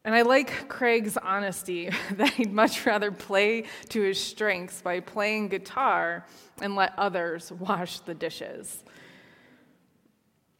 And 0.06 0.14
I 0.14 0.22
like 0.22 0.68
Craig's 0.68 1.16
honesty 1.16 1.90
that 2.12 2.34
he'd 2.34 2.52
much 2.52 2.86
rather 2.86 3.10
play 3.10 3.64
to 3.88 4.00
his 4.00 4.20
strengths 4.20 4.80
by 4.80 5.00
playing 5.00 5.48
guitar 5.48 6.24
and 6.62 6.76
let 6.76 6.94
others 6.96 7.50
wash 7.58 7.98
the 8.00 8.14
dishes. 8.14 8.84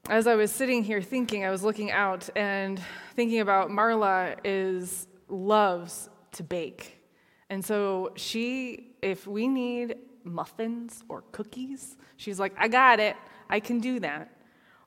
As 0.09 0.26
I 0.26 0.35
was 0.35 0.50
sitting 0.50 0.83
here 0.83 1.00
thinking, 1.00 1.45
I 1.45 1.50
was 1.50 1.62
looking 1.62 1.93
out 1.93 2.29
and 2.35 2.83
thinking 3.15 3.38
about 3.38 3.71
Marla 3.71 4.37
is 4.45 5.07
loves 5.29 6.11
to 6.33 6.43
bake. 6.43 7.00
And 7.49 7.65
so 7.65 8.12
she 8.17 8.97
if 9.00 9.29
we 9.29 9.47
need 9.47 9.97
muffins 10.25 11.05
or 11.09 11.23
cookies, 11.31 11.97
she's 12.17 12.41
like, 12.41 12.53
"I 12.59 12.67
got 12.67 12.99
it. 12.99 13.17
I 13.49 13.61
can 13.61 13.79
do 13.79 14.00
that." 14.00 14.31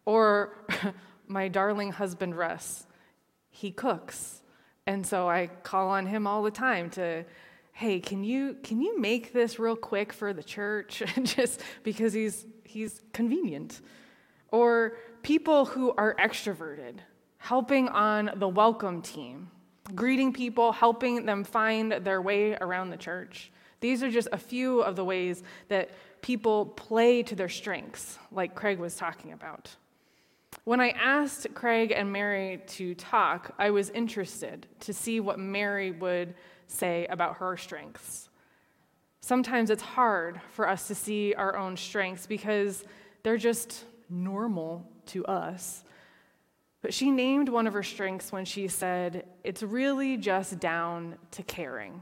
Or 0.06 0.58
my 1.28 1.48
darling 1.48 1.92
husband 1.92 2.38
Russ, 2.38 2.86
he 3.50 3.72
cooks 3.72 4.39
and 4.90 5.06
so 5.06 5.30
I 5.30 5.52
call 5.62 5.90
on 5.90 6.08
him 6.08 6.26
all 6.26 6.42
the 6.42 6.50
time 6.50 6.90
to, 6.92 7.24
hey, 7.74 8.00
can 8.00 8.24
you 8.24 8.58
can 8.64 8.82
you 8.82 9.00
make 9.00 9.34
this 9.34 9.60
real 9.60 9.76
quick 9.76 10.12
for 10.12 10.34
the 10.34 10.42
church? 10.42 11.04
Just 11.24 11.62
because 11.84 12.12
he's 12.12 12.48
he's 12.64 13.00
convenient. 13.14 13.82
Or 14.52 14.94
people 15.22 15.66
who 15.66 15.94
are 15.96 16.16
extroverted, 16.16 16.96
helping 17.38 17.88
on 17.90 18.32
the 18.38 18.48
welcome 18.48 19.04
team, 19.04 19.52
greeting 19.94 20.34
people, 20.34 20.72
helping 20.72 21.24
them 21.24 21.44
find 21.44 21.92
their 21.92 22.20
way 22.20 22.56
around 22.56 22.90
the 22.90 22.98
church. 22.98 23.52
These 23.82 24.02
are 24.02 24.10
just 24.10 24.28
a 24.32 24.38
few 24.38 24.82
of 24.82 24.96
the 24.96 25.06
ways 25.06 25.44
that 25.68 25.92
people 26.22 26.66
play 26.66 27.22
to 27.24 27.36
their 27.36 27.48
strengths, 27.48 28.18
like 28.32 28.56
Craig 28.56 28.80
was 28.80 28.96
talking 28.96 29.34
about. 29.34 29.70
When 30.64 30.80
I 30.80 30.90
asked 30.90 31.48
Craig 31.54 31.92
and 31.96 32.12
Mary 32.12 32.62
to 32.68 32.96
talk, 32.96 33.54
I 33.58 33.72
was 33.72 33.90
interested 33.92 34.68
to 34.82 34.94
see 34.94 35.20
what 35.20 35.40
Mary 35.40 35.92
would 35.92 36.36
say 36.68 37.06
about 37.08 37.38
her 37.38 37.58
strengths. 37.58 38.30
Sometimes 39.22 39.70
it's 39.70 39.84
hard 39.84 40.40
for 40.52 40.68
us 40.68 40.88
to 40.88 40.96
see 40.96 41.34
our 41.34 41.56
own 41.56 41.78
strengths 41.78 42.26
because 42.26 42.84
they're 43.24 43.38
just 43.38 43.86
normal 44.10 44.90
to 45.08 45.26
us. 45.26 45.84
But 46.82 46.94
she 46.94 47.12
named 47.12 47.50
one 47.50 47.68
of 47.68 47.74
her 47.74 47.84
strengths 47.84 48.32
when 48.32 48.46
she 48.46 48.68
said, 48.68 49.26
It's 49.44 49.62
really 49.62 50.18
just 50.18 50.60
down 50.60 51.16
to 51.32 51.44
caring. 51.44 52.02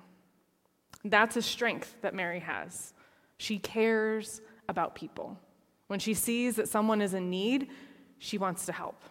That's 1.03 1.35
a 1.35 1.41
strength 1.41 1.95
that 2.01 2.13
Mary 2.13 2.39
has. 2.39 2.93
She 3.37 3.59
cares 3.59 4.41
about 4.69 4.95
people. 4.95 5.37
When 5.87 5.99
she 5.99 6.13
sees 6.13 6.57
that 6.57 6.69
someone 6.69 7.01
is 7.01 7.13
in 7.13 7.29
need, 7.29 7.69
she 8.19 8.37
wants 8.37 8.65
to 8.65 8.71
help. 8.71 9.01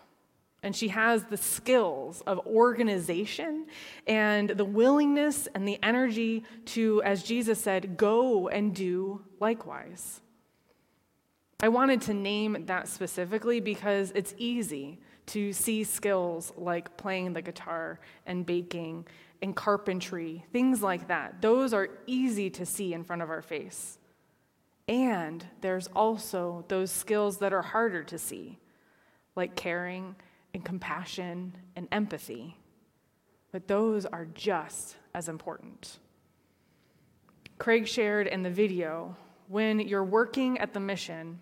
And 0.63 0.75
she 0.75 0.89
has 0.89 1.25
the 1.25 1.37
skills 1.37 2.23
of 2.27 2.45
organization 2.47 3.67
and 4.07 4.51
the 4.51 4.65
willingness 4.65 5.47
and 5.55 5.67
the 5.67 5.79
energy 5.83 6.45
to, 6.67 7.03
as 7.05 7.23
Jesus 7.23 7.61
said, 7.61 7.97
go 7.97 8.49
and 8.49 8.75
do 8.75 9.23
likewise. 9.39 10.21
I 11.61 11.69
wanted 11.69 12.03
to 12.03 12.15
name 12.15 12.65
that 12.67 12.89
specifically 12.89 13.61
because 13.61 14.13
it's 14.15 14.35
easy 14.37 15.01
to 15.27 15.53
see 15.53 15.85
skills 15.85 16.53
like 16.57 16.97
playing 16.97 17.33
the 17.33 17.43
guitar 17.43 18.01
and 18.27 18.45
baking 18.45 19.07
and 19.43 19.55
carpentry, 19.55 20.45
things 20.53 20.83
like 20.83 21.09
that. 21.09 21.41
Those 21.41 21.73
are 21.73 21.89
easy 22.07 22.51
to 22.51 22.67
see 22.67 22.93
in 22.93 23.05
front 23.05 23.23
of 23.23 23.31
our 23.31 23.43
face. 23.43 23.99
And 24.89 25.45
there's 25.61 25.89
also 25.89 26.65
those 26.69 26.91
skills 26.91 27.39
that 27.39 27.53
are 27.53 27.63
harder 27.63 28.05
to 28.05 28.19
see, 28.19 28.59
like 29.37 29.55
caring 29.55 30.17
and 30.55 30.65
compassion 30.65 31.55
and 31.77 31.87
empathy. 31.93 32.57
But 33.53 33.69
those 33.69 34.07
are 34.07 34.27
just 34.35 34.97
as 35.15 35.29
important. 35.29 35.99
Craig 37.59 37.87
shared 37.87 38.27
in 38.27 38.43
the 38.43 38.51
video 38.51 39.17
when 39.49 39.81
you're 39.81 40.05
working 40.05 40.59
at 40.59 40.73
the 40.73 40.81
mission, 40.81 41.39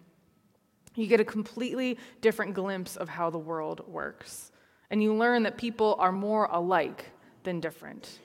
you 0.95 1.07
get 1.07 1.21
a 1.21 1.25
completely 1.25 1.99
different 2.21 2.55
glimpse 2.55 2.97
of 2.97 3.09
how 3.09 3.31
the 3.31 3.39
world 3.39 3.83
works. 3.89 4.53
And 4.91 5.03
you 5.03 5.15
learn 5.15 5.43
that 5.45 5.57
people 5.57 5.97
are 5.99 6.13
more 6.13 6.47
alike 6.47 7.07
than 7.43 7.61
different. 7.61 8.21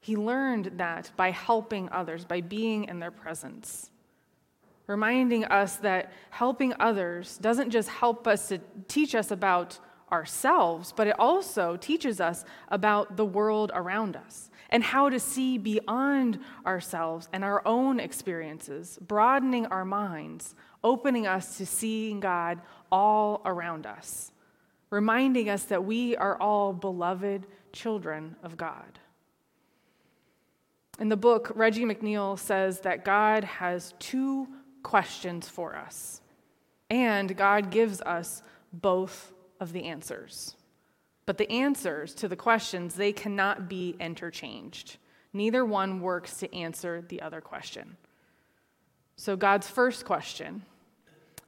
He 0.00 0.16
learned 0.16 0.72
that 0.76 1.10
by 1.16 1.30
helping 1.30 1.88
others, 1.90 2.24
by 2.24 2.40
being 2.40 2.84
in 2.84 2.98
their 2.98 3.10
presence, 3.10 3.90
reminding 4.88 5.44
us 5.44 5.76
that 5.76 6.10
helping 6.30 6.74
others 6.80 7.38
doesn't 7.38 7.70
just 7.70 7.88
help 7.88 8.26
us 8.26 8.48
to 8.48 8.58
teach 8.88 9.14
us 9.14 9.30
about 9.30 9.78
ourselves, 10.10 10.92
but 10.96 11.06
it 11.06 11.14
also 11.20 11.76
teaches 11.76 12.20
us 12.20 12.44
about 12.70 13.16
the 13.16 13.24
world 13.24 13.70
around 13.74 14.16
us 14.16 14.50
and 14.70 14.82
how 14.82 15.10
to 15.10 15.20
see 15.20 15.58
beyond 15.58 16.38
ourselves 16.66 17.28
and 17.32 17.44
our 17.44 17.62
own 17.66 18.00
experiences, 18.00 18.98
broadening 19.06 19.66
our 19.66 19.84
minds, 19.84 20.54
opening 20.82 21.26
us 21.26 21.58
to 21.58 21.66
seeing 21.66 22.18
God 22.18 22.60
all 22.90 23.42
around 23.44 23.86
us, 23.86 24.32
reminding 24.88 25.50
us 25.50 25.64
that 25.64 25.84
we 25.84 26.16
are 26.16 26.40
all 26.40 26.72
beloved 26.72 27.46
children 27.72 28.36
of 28.42 28.56
God. 28.56 28.98
In 30.98 31.10
the 31.10 31.16
book, 31.16 31.52
Reggie 31.54 31.84
McNeal 31.84 32.38
says 32.38 32.80
that 32.80 33.04
God 33.04 33.44
has 33.44 33.94
two 33.98 34.48
questions 34.82 35.48
for 35.48 35.76
us, 35.76 36.20
and 36.90 37.36
God 37.36 37.70
gives 37.70 38.00
us 38.02 38.42
both 38.72 39.32
of 39.60 39.72
the 39.72 39.84
answers. 39.84 40.54
But 41.26 41.38
the 41.38 41.50
answers 41.50 42.14
to 42.14 42.28
the 42.28 42.36
questions, 42.36 42.94
they 42.94 43.12
cannot 43.12 43.68
be 43.68 43.94
interchanged. 44.00 44.96
Neither 45.32 45.64
one 45.64 46.00
works 46.00 46.38
to 46.38 46.54
answer 46.54 47.04
the 47.06 47.20
other 47.20 47.40
question. 47.40 47.96
So, 49.16 49.36
God's 49.36 49.68
first 49.68 50.04
question 50.04 50.62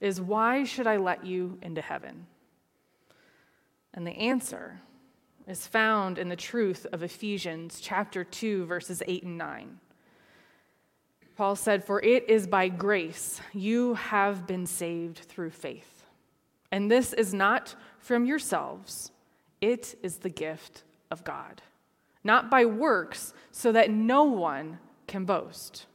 is 0.01 0.21
Why 0.21 0.65
should 0.65 0.87
I 0.87 0.97
let 0.97 1.25
you 1.25 1.59
into 1.63 1.81
heaven? 1.81 2.27
And 3.95 4.07
the 4.07 4.13
answer 4.13 4.81
is 5.47 5.67
found 5.67 6.19
in 6.19 6.29
the 6.29 6.37
truth 6.37 6.87
of 6.93 7.03
Ephesians 7.03 7.81
chapter 7.81 8.23
2, 8.23 8.67
verses 8.67 9.03
8 9.07 9.23
and 9.25 9.39
9. 9.39 9.79
Paul 11.41 11.57
said, 11.57 11.83
For 11.83 12.03
it 12.03 12.29
is 12.29 12.47
by 12.47 12.69
grace 12.69 13.41
you 13.55 13.95
have 13.95 14.47
been 14.47 14.67
saved 14.67 15.21
through 15.21 15.53
faith. 15.53 16.05
And 16.71 16.91
this 16.91 17.15
is 17.15 17.33
not 17.33 17.75
from 17.99 18.27
yourselves, 18.27 19.11
it 19.63 19.99
is 20.03 20.19
the 20.19 20.29
gift 20.29 20.85
of 21.11 21.25
God, 21.25 21.63
not 22.23 22.51
by 22.51 22.67
works, 22.67 23.33
so 23.53 23.73
that 23.73 23.91
no 23.91 24.25
one 24.25 24.81
can 25.07 25.25
boast. 25.25 25.87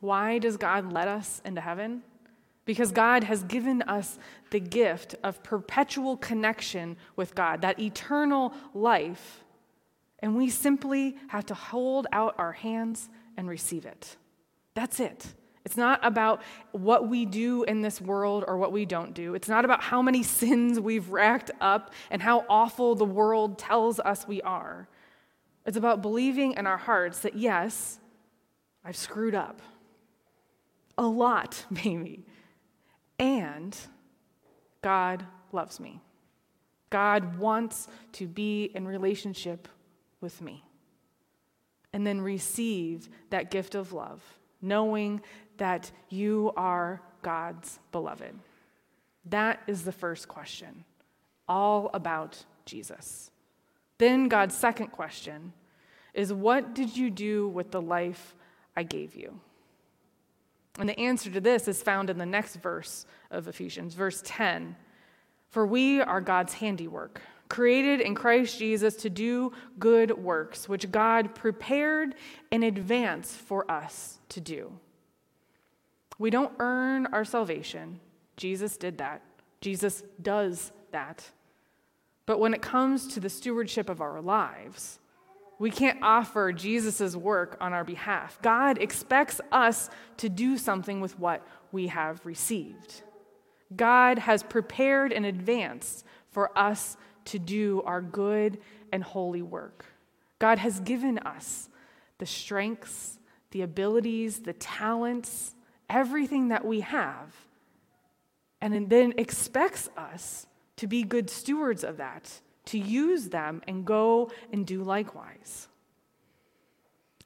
Why 0.00 0.38
does 0.38 0.56
God 0.56 0.90
let 0.90 1.06
us 1.06 1.42
into 1.44 1.60
heaven? 1.60 2.02
because 2.64 2.92
God 2.92 3.24
has 3.24 3.42
given 3.44 3.82
us 3.82 4.18
the 4.50 4.60
gift 4.60 5.16
of 5.22 5.42
perpetual 5.42 6.16
connection 6.16 6.96
with 7.16 7.34
God, 7.34 7.60
that 7.60 7.78
eternal 7.78 8.54
life, 8.72 9.42
and 10.20 10.34
we 10.34 10.48
simply 10.50 11.16
have 11.28 11.46
to 11.46 11.54
hold 11.54 12.06
out 12.12 12.34
our 12.38 12.52
hands 12.52 13.08
and 13.38 13.48
receive 13.48 13.86
it. 13.86 14.16
That's 14.74 15.00
it. 15.00 15.32
It's 15.64 15.76
not 15.76 16.00
about 16.02 16.42
what 16.72 17.08
we 17.08 17.24
do 17.24 17.62
in 17.62 17.82
this 17.82 18.00
world 18.00 18.44
or 18.46 18.58
what 18.58 18.72
we 18.72 18.84
don't 18.84 19.14
do. 19.14 19.34
It's 19.34 19.48
not 19.48 19.64
about 19.64 19.82
how 19.82 20.02
many 20.02 20.22
sins 20.40 20.78
we've 20.78 21.08
racked 21.08 21.52
up 21.60 21.94
and 22.10 22.20
how 22.20 22.44
awful 22.50 22.94
the 22.94 23.04
world 23.04 23.58
tells 23.58 24.00
us 24.00 24.26
we 24.26 24.42
are. 24.42 24.88
It's 25.64 25.76
about 25.76 26.02
believing 26.02 26.54
in 26.54 26.66
our 26.66 26.76
hearts 26.76 27.20
that, 27.20 27.36
yes, 27.36 28.00
I've 28.84 28.96
screwed 28.96 29.34
up. 29.34 29.62
A 30.96 31.06
lot, 31.06 31.64
maybe. 31.70 32.26
And 33.18 33.76
God 34.82 35.24
loves 35.52 35.78
me. 35.78 36.00
God 36.90 37.38
wants 37.38 37.88
to 38.12 38.26
be 38.26 38.70
in 38.74 38.88
relationship 38.88 39.68
with 40.20 40.40
me. 40.40 40.64
And 41.92 42.06
then 42.06 42.20
receive 42.20 43.08
that 43.30 43.50
gift 43.50 43.74
of 43.74 43.92
love, 43.92 44.22
knowing 44.60 45.22
that 45.56 45.90
you 46.08 46.52
are 46.56 47.02
God's 47.22 47.78
beloved. 47.92 48.38
That 49.26 49.62
is 49.66 49.84
the 49.84 49.92
first 49.92 50.28
question, 50.28 50.84
all 51.48 51.90
about 51.94 52.44
Jesus. 52.64 53.30
Then 53.98 54.28
God's 54.28 54.56
second 54.56 54.88
question 54.88 55.52
is 56.14 56.32
What 56.32 56.74
did 56.74 56.96
you 56.96 57.10
do 57.10 57.48
with 57.48 57.70
the 57.70 57.82
life 57.82 58.34
I 58.76 58.82
gave 58.82 59.14
you? 59.14 59.40
And 60.78 60.88
the 60.88 60.98
answer 60.98 61.30
to 61.30 61.40
this 61.40 61.66
is 61.66 61.82
found 61.82 62.08
in 62.08 62.18
the 62.18 62.26
next 62.26 62.56
verse 62.56 63.04
of 63.30 63.48
Ephesians, 63.48 63.94
verse 63.94 64.22
10. 64.24 64.76
For 65.50 65.66
we 65.66 66.00
are 66.00 66.20
God's 66.20 66.54
handiwork, 66.54 67.20
created 67.48 68.00
in 68.00 68.14
Christ 68.14 68.58
Jesus 68.58 68.94
to 68.96 69.10
do 69.10 69.52
good 69.78 70.10
works, 70.18 70.68
which 70.68 70.90
God 70.90 71.34
prepared 71.34 72.14
in 72.50 72.62
advance 72.62 73.34
for 73.34 73.70
us 73.70 74.18
to 74.30 74.40
do. 74.40 74.72
We 76.18 76.30
don't 76.30 76.52
earn 76.58 77.06
our 77.06 77.24
salvation. 77.24 78.00
Jesus 78.36 78.76
did 78.76 78.98
that. 78.98 79.22
Jesus 79.60 80.02
does 80.20 80.72
that. 80.90 81.30
But 82.26 82.40
when 82.40 82.54
it 82.54 82.60
comes 82.60 83.06
to 83.14 83.20
the 83.20 83.30
stewardship 83.30 83.88
of 83.88 84.00
our 84.00 84.20
lives, 84.20 84.98
we 85.58 85.70
can't 85.70 85.98
offer 86.02 86.52
Jesus' 86.52 87.16
work 87.16 87.56
on 87.60 87.72
our 87.72 87.84
behalf. 87.84 88.38
God 88.42 88.78
expects 88.78 89.40
us 89.50 89.90
to 90.18 90.28
do 90.28 90.56
something 90.58 91.00
with 91.00 91.18
what 91.18 91.44
we 91.72 91.88
have 91.88 92.24
received. 92.24 93.02
God 93.74 94.18
has 94.18 94.42
prepared 94.42 95.12
in 95.12 95.24
advance 95.24 96.04
for 96.30 96.56
us 96.56 96.96
to 97.28 97.38
do 97.38 97.82
our 97.84 98.00
good 98.02 98.58
and 98.92 99.02
holy 99.02 99.42
work. 99.42 99.84
God 100.38 100.58
has 100.58 100.80
given 100.80 101.18
us 101.18 101.68
the 102.18 102.26
strengths, 102.26 103.18
the 103.50 103.62
abilities, 103.62 104.40
the 104.40 104.52
talents, 104.52 105.54
everything 105.88 106.48
that 106.48 106.64
we 106.64 106.80
have, 106.80 107.34
and 108.60 108.88
then 108.90 109.14
expects 109.16 109.88
us 109.96 110.46
to 110.76 110.86
be 110.86 111.02
good 111.02 111.30
stewards 111.30 111.84
of 111.84 111.96
that 111.96 112.40
to 112.66 112.78
use 112.78 113.28
them 113.28 113.62
and 113.66 113.86
go 113.86 114.30
and 114.52 114.66
do 114.66 114.82
likewise. 114.82 115.68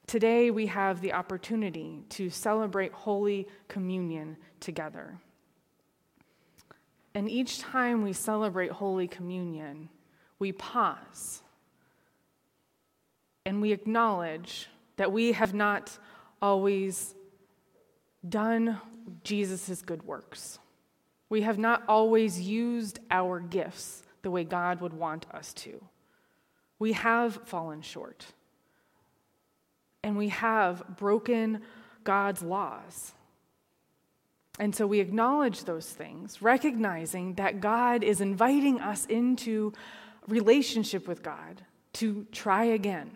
Today, 0.07 0.51
we 0.51 0.67
have 0.67 1.01
the 1.01 1.13
opportunity 1.13 2.05
to 2.11 2.31
celebrate 2.31 2.93
Holy 2.93 3.49
Communion 3.67 4.37
together. 4.61 5.19
And 7.15 7.29
each 7.31 7.59
time 7.59 8.03
we 8.03 8.13
celebrate 8.13 8.71
Holy 8.71 9.07
Communion, 9.09 9.89
we 10.39 10.53
pause 10.53 11.43
and 13.45 13.61
we 13.61 13.73
acknowledge 13.73 14.69
that 14.97 15.13
we 15.13 15.33
have 15.33 15.53
not 15.55 15.99
always 16.41 17.15
done 18.29 18.81
Jesus' 19.25 19.83
good 19.83 20.03
works. 20.05 20.59
We 21.29 21.43
have 21.43 21.59
not 21.59 21.83
always 21.89 22.41
used 22.41 23.01
our 23.11 23.41
gifts 23.41 24.03
the 24.23 24.31
way 24.31 24.45
God 24.45 24.81
would 24.81 24.93
want 24.93 25.27
us 25.35 25.53
to. 25.55 25.85
We 26.79 26.93
have 26.93 27.35
fallen 27.45 27.83
short. 27.83 28.27
and 30.03 30.17
we 30.17 30.29
have 30.29 30.83
broken 30.97 31.61
God's 32.05 32.43
laws. 32.43 33.13
And 34.59 34.75
so 34.75 34.87
we 34.87 35.01
acknowledge 35.01 35.65
those 35.65 35.89
things, 35.89 36.43
recognizing 36.43 37.35
that 37.35 37.61
God 37.61 38.05
is 38.05 38.21
inviting 38.21 38.81
us 38.81 39.07
into 39.07 39.73
relationship 40.29 41.09
with 41.09 41.23
God 41.23 41.63
to 41.95 42.27
try 42.33 42.65
again, 42.65 43.11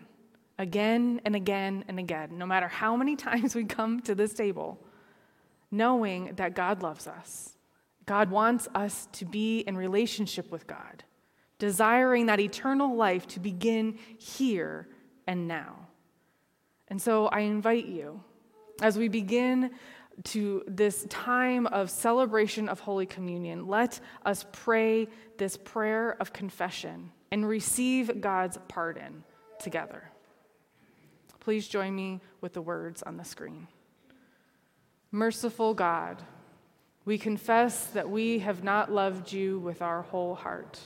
again 0.57 1.21
and 1.25 1.35
again 1.35 1.85
and 1.87 1.99
again, 1.99 2.37
no 2.37 2.45
matter 2.45 2.67
how 2.67 2.95
many 2.95 3.15
times 3.27 3.55
we 3.55 3.65
come 3.65 3.99
to 4.01 4.15
this 4.15 4.33
table, 4.33 4.79
knowing 5.69 6.33
that 6.35 6.55
God 6.55 6.81
loves 6.81 7.07
us. 7.07 7.57
God 8.05 8.31
wants 8.31 8.67
us 8.73 9.07
to 9.13 9.25
be 9.25 9.59
in 9.59 9.75
relationship 9.77 10.49
with 10.49 10.65
God, 10.65 11.03
desiring 11.59 12.27
that 12.27 12.39
eternal 12.39 12.95
life 12.95 13.27
to 13.27 13.39
begin 13.39 13.99
here 14.17 14.87
and 15.27 15.47
now. 15.47 15.87
And 16.87 17.01
so 17.01 17.27
I 17.27 17.41
invite 17.41 17.85
you, 17.85 18.23
as 18.81 18.97
we 18.97 19.09
begin 19.09 19.71
to 20.23 20.63
this 20.67 21.05
time 21.09 21.67
of 21.67 21.89
celebration 21.89 22.69
of 22.69 22.79
Holy 22.79 23.05
Communion, 23.05 23.67
let 23.67 23.99
us 24.25 24.45
pray 24.51 25.07
this 25.37 25.57
prayer 25.57 26.17
of 26.19 26.33
confession 26.33 27.11
and 27.31 27.47
receive 27.47 28.21
God's 28.21 28.57
pardon 28.67 29.23
together. 29.59 30.09
Please 31.39 31.67
join 31.67 31.95
me 31.95 32.19
with 32.41 32.53
the 32.53 32.61
words 32.61 33.03
on 33.03 33.17
the 33.17 33.23
screen. 33.23 33.67
Merciful 35.11 35.73
God, 35.73 36.21
we 37.05 37.17
confess 37.17 37.85
that 37.87 38.09
we 38.09 38.39
have 38.39 38.63
not 38.63 38.91
loved 38.91 39.31
you 39.31 39.59
with 39.59 39.81
our 39.81 40.01
whole 40.01 40.35
heart. 40.35 40.79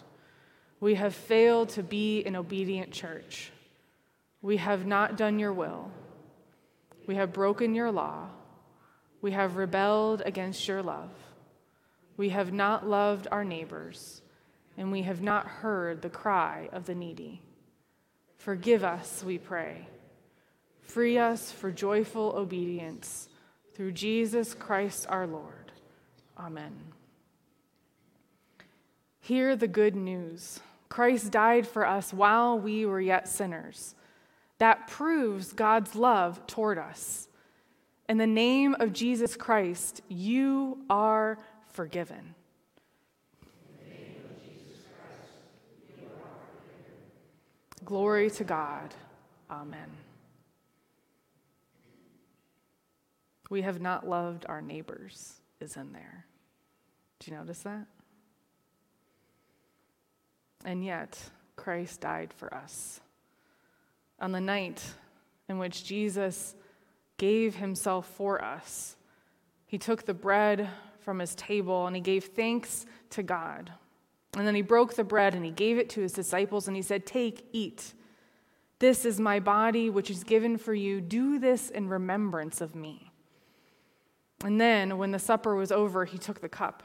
We 0.79 0.95
have 0.95 1.15
failed 1.15 1.69
to 1.69 1.83
be 1.83 2.23
an 2.25 2.35
obedient 2.35 2.91
church. 2.91 3.51
We 4.41 4.57
have 4.57 4.85
not 4.85 5.17
done 5.17 5.39
your 5.39 5.53
will. 5.53 5.89
We 7.07 7.15
have 7.15 7.33
broken 7.33 7.73
your 7.73 7.91
law. 7.91 8.29
We 9.21 9.31
have 9.31 9.55
rebelled 9.55 10.23
against 10.25 10.67
your 10.67 10.81
love. 10.81 11.09
We 12.17 12.29
have 12.29 12.51
not 12.51 12.87
loved 12.87 13.27
our 13.31 13.43
neighbors, 13.43 14.21
and 14.77 14.91
we 14.91 15.03
have 15.03 15.21
not 15.21 15.47
heard 15.47 16.01
the 16.01 16.09
cry 16.09 16.69
of 16.71 16.85
the 16.85 16.95
needy. 16.95 17.41
Forgive 18.37 18.83
us, 18.83 19.23
we 19.23 19.37
pray. 19.37 19.87
Free 20.81 21.17
us 21.17 21.51
for 21.51 21.71
joyful 21.71 22.33
obedience 22.35 23.29
through 23.75 23.93
Jesus 23.93 24.53
Christ 24.53 25.05
our 25.09 25.27
Lord. 25.27 25.71
Amen. 26.37 26.73
Hear 29.19 29.55
the 29.55 29.67
good 29.67 29.95
news 29.95 30.59
Christ 30.89 31.31
died 31.31 31.65
for 31.65 31.87
us 31.87 32.11
while 32.11 32.59
we 32.59 32.85
were 32.85 32.99
yet 32.99 33.29
sinners. 33.29 33.95
That 34.57 34.87
proves 34.87 35.53
God's 35.53 35.95
love 35.95 36.45
toward 36.47 36.77
us. 36.77 37.29
In 38.11 38.17
the 38.17 38.27
name 38.27 38.75
of 38.81 38.91
Jesus 38.91 39.37
Christ, 39.37 40.01
you 40.09 40.79
are 40.89 41.37
forgiven. 41.67 42.35
Glory 47.85 48.29
to 48.31 48.43
God. 48.43 48.93
Amen. 49.49 49.89
We 53.49 53.61
have 53.61 53.79
not 53.79 54.05
loved 54.05 54.45
our 54.49 54.61
neighbors, 54.61 55.35
is 55.61 55.77
in 55.77 55.93
there. 55.93 56.25
Do 57.19 57.31
you 57.31 57.37
notice 57.37 57.59
that? 57.59 57.85
And 60.65 60.83
yet, 60.83 61.17
Christ 61.55 62.01
died 62.01 62.33
for 62.35 62.53
us. 62.53 62.99
On 64.19 64.33
the 64.33 64.41
night 64.41 64.83
in 65.47 65.59
which 65.59 65.85
Jesus 65.85 66.55
gave 67.21 67.57
himself 67.57 68.07
for 68.07 68.43
us. 68.43 68.95
He 69.67 69.77
took 69.77 70.07
the 70.07 70.13
bread 70.13 70.67
from 71.01 71.19
his 71.19 71.35
table 71.35 71.85
and 71.85 71.95
he 71.95 72.01
gave 72.01 72.25
thanks 72.25 72.87
to 73.11 73.21
God. 73.21 73.71
And 74.35 74.47
then 74.47 74.55
he 74.55 74.63
broke 74.63 74.95
the 74.95 75.03
bread 75.03 75.35
and 75.35 75.45
he 75.45 75.51
gave 75.51 75.77
it 75.77 75.87
to 75.91 76.01
his 76.01 76.13
disciples 76.13 76.67
and 76.67 76.75
he 76.75 76.81
said, 76.81 77.05
Take, 77.05 77.45
eat. 77.51 77.93
This 78.79 79.05
is 79.05 79.19
my 79.19 79.39
body, 79.39 79.87
which 79.87 80.09
is 80.09 80.23
given 80.23 80.57
for 80.57 80.73
you. 80.73 80.99
Do 80.99 81.37
this 81.37 81.69
in 81.69 81.89
remembrance 81.89 82.59
of 82.59 82.73
me. 82.73 83.11
And 84.43 84.59
then, 84.59 84.97
when 84.97 85.11
the 85.11 85.19
supper 85.19 85.53
was 85.53 85.71
over, 85.71 86.05
he 86.05 86.17
took 86.17 86.41
the 86.41 86.49
cup 86.49 86.81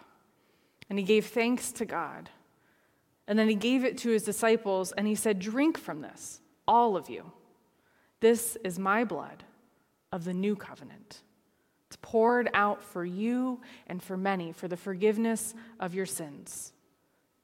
and 0.91 0.99
he 0.99 1.05
gave 1.05 1.25
thanks 1.25 1.73
to 1.73 1.87
God. 1.87 2.29
And 3.27 3.39
then 3.39 3.49
he 3.49 3.55
gave 3.55 3.87
it 3.87 3.97
to 3.99 4.11
his 4.11 4.25
disciples 4.25 4.93
and 4.93 5.07
he 5.07 5.15
said, 5.15 5.39
Drink 5.39 5.79
from 5.79 6.03
this, 6.03 6.43
all 6.69 6.95
of 6.95 7.09
you. 7.09 7.33
This 8.21 8.59
is 8.63 8.79
my 8.79 9.03
blood 9.03 9.43
of 10.13 10.25
the 10.25 10.35
new 10.35 10.57
covenant. 10.57 11.23
It's 11.89 11.99
poured 12.03 12.51
out 12.55 12.83
for 12.83 13.05
you 13.05 13.61
and 13.87 14.03
for 14.03 14.17
many 14.17 14.53
for 14.53 14.69
the 14.69 14.77
forgiveness 14.77 15.55
of 15.79 15.95
your 15.95 16.07
sins. 16.07 16.73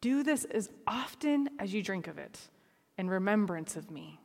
Do 0.01 0.23
this 0.23 0.45
as 0.45 0.69
often 0.87 1.49
as 1.59 1.73
you 1.73 1.83
drink 1.83 2.09
of 2.09 2.19
it 2.19 2.39
in 2.99 3.09
remembrance 3.09 3.77
of 3.77 3.91
me. 3.91 4.19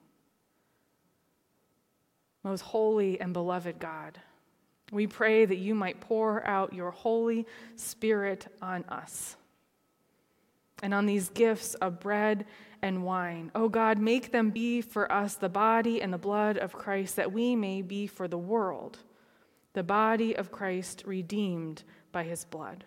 Most 2.44 2.62
holy 2.62 3.20
and 3.20 3.34
beloved 3.34 3.80
God, 3.80 4.20
we 4.92 5.06
pray 5.06 5.46
that 5.46 5.58
you 5.58 5.76
might 5.76 6.00
pour 6.00 6.46
out 6.48 6.74
your 6.74 6.92
Holy 6.92 7.46
Spirit 7.76 8.48
on 8.62 8.84
us 8.86 9.36
and 10.82 10.94
on 10.94 11.06
these 11.06 11.30
gifts 11.30 11.74
of 11.76 12.00
bread 12.00 12.46
and 12.82 13.04
wine. 13.04 13.52
O 13.56 13.64
oh 13.64 13.70
God, 13.70 13.98
make 13.98 14.32
them 14.32 14.52
be 14.52 14.82
for 14.82 15.12
us 15.12 15.36
the 15.36 15.50
body 15.50 16.02
and 16.02 16.14
the 16.14 16.18
blood 16.18 16.58
of 16.58 16.74
Christ, 16.74 17.16
that 17.16 17.32
we 17.32 17.56
may 17.56 17.82
be 17.82 18.08
for 18.08 18.28
the 18.28 18.38
world 18.38 19.00
the 19.74 19.84
body 19.84 20.36
of 20.36 20.52
Christ 20.52 21.04
redeemed 21.06 21.84
by 22.12 22.24
his 22.24 22.46
blood. 22.46 22.84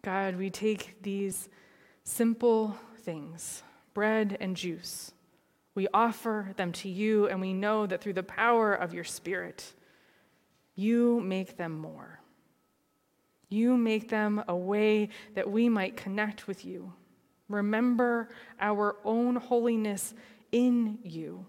God, 0.00 0.36
we 0.36 0.48
take 0.48 1.02
these 1.02 1.48
simple 2.04 2.78
things, 2.98 3.64
bread 3.94 4.36
and 4.40 4.56
juice, 4.56 5.10
we 5.74 5.88
offer 5.92 6.52
them 6.56 6.70
to 6.70 6.88
you, 6.88 7.26
and 7.26 7.40
we 7.40 7.52
know 7.52 7.84
that 7.86 8.00
through 8.00 8.12
the 8.12 8.22
power 8.22 8.72
of 8.72 8.94
your 8.94 9.02
Spirit, 9.02 9.72
you 10.76 11.20
make 11.20 11.56
them 11.56 11.72
more. 11.76 12.20
You 13.54 13.76
make 13.76 14.08
them 14.08 14.42
a 14.48 14.56
way 14.56 15.10
that 15.34 15.50
we 15.50 15.68
might 15.68 15.96
connect 15.96 16.46
with 16.46 16.64
you 16.64 16.92
remember 17.48 18.28
our 18.60 18.96
own 19.04 19.36
holiness 19.36 20.14
in 20.52 20.98
you, 21.02 21.44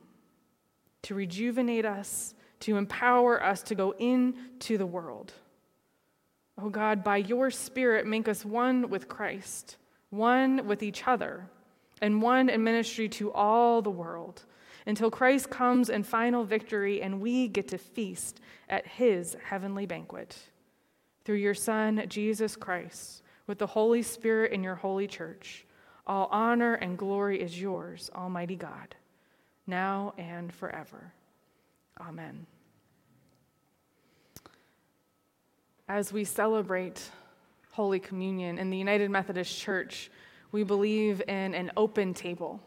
to 1.03 1.15
rejuvenate 1.15 1.85
us, 1.85 2.33
to 2.61 2.77
empower 2.77 3.43
us 3.43 3.61
to 3.63 3.75
go 3.75 3.91
into 3.91 4.77
the 4.77 4.85
world. 4.85 5.33
Oh 6.57 6.69
God, 6.69 7.03
by 7.03 7.17
your 7.17 7.51
Spirit, 7.51 8.07
make 8.07 8.27
us 8.27 8.45
one 8.45 8.89
with 8.89 9.07
Christ, 9.07 9.77
one 10.09 10.65
with 10.65 10.81
each 10.81 11.07
other, 11.07 11.49
and 12.01 12.21
one 12.21 12.49
in 12.49 12.63
ministry 12.63 13.09
to 13.09 13.31
all 13.31 13.81
the 13.81 13.89
world 13.89 14.43
until 14.87 15.09
Christ 15.11 15.49
comes 15.49 15.89
in 15.89 16.03
final 16.03 16.43
victory 16.43 17.01
and 17.01 17.19
we 17.19 17.47
get 17.47 17.67
to 17.69 17.77
feast 17.77 18.39
at 18.69 18.85
his 18.85 19.35
heavenly 19.43 19.85
banquet. 19.85 20.37
Through 21.25 21.37
your 21.37 21.53
Son, 21.53 22.03
Jesus 22.07 22.55
Christ, 22.55 23.23
with 23.47 23.57
the 23.57 23.67
Holy 23.67 24.01
Spirit 24.01 24.51
in 24.51 24.63
your 24.63 24.75
holy 24.75 25.07
church 25.07 25.65
all 26.07 26.27
honor 26.31 26.75
and 26.75 26.97
glory 26.97 27.41
is 27.41 27.59
yours, 27.59 28.11
Almighty 28.15 28.55
God, 28.55 28.95
now 29.65 30.13
and 30.17 30.53
forever. 30.53 31.13
Amen. 31.99 32.45
As 35.87 36.13
we 36.13 36.23
celebrate 36.23 37.09
Holy 37.71 37.99
Communion 37.99 38.59
in 38.59 38.69
the 38.69 38.77
United 38.77 39.09
Methodist 39.09 39.57
Church, 39.59 40.11
we 40.51 40.63
believe 40.63 41.21
in 41.27 41.55
an 41.55 41.71
open 41.75 42.13
table, 42.13 42.61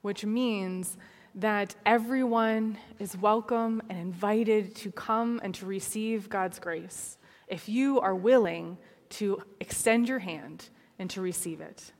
which 0.00 0.24
means 0.24 0.96
that 1.34 1.74
everyone 1.84 2.78
is 2.98 3.16
welcome 3.16 3.82
and 3.88 3.98
invited 3.98 4.74
to 4.76 4.90
come 4.90 5.40
and 5.42 5.54
to 5.54 5.66
receive 5.66 6.28
God's 6.28 6.58
grace 6.58 7.18
if 7.50 7.68
you 7.68 8.00
are 8.00 8.14
willing 8.14 8.78
to 9.10 9.42
extend 9.58 10.08
your 10.08 10.20
hand 10.20 10.70
and 10.98 11.10
to 11.10 11.20
receive 11.20 11.60
it. 11.60 11.92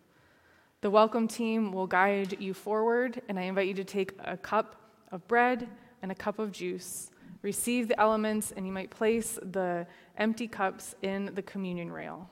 The 0.80 0.90
welcome 0.90 1.28
team 1.28 1.72
will 1.72 1.86
guide 1.86 2.40
you 2.40 2.54
forward, 2.54 3.20
and 3.28 3.38
I 3.38 3.42
invite 3.42 3.66
you 3.66 3.74
to 3.74 3.84
take 3.84 4.12
a 4.24 4.36
cup 4.36 4.76
of 5.12 5.26
bread 5.28 5.68
and 6.02 6.10
a 6.10 6.14
cup 6.14 6.38
of 6.38 6.52
juice. 6.52 7.10
Receive 7.42 7.88
the 7.88 7.98
elements, 8.00 8.52
and 8.52 8.64
you 8.64 8.72
might 8.72 8.90
place 8.90 9.38
the 9.42 9.86
empty 10.16 10.46
cups 10.46 10.94
in 11.02 11.34
the 11.34 11.42
communion 11.42 11.90
rail. 11.90 12.30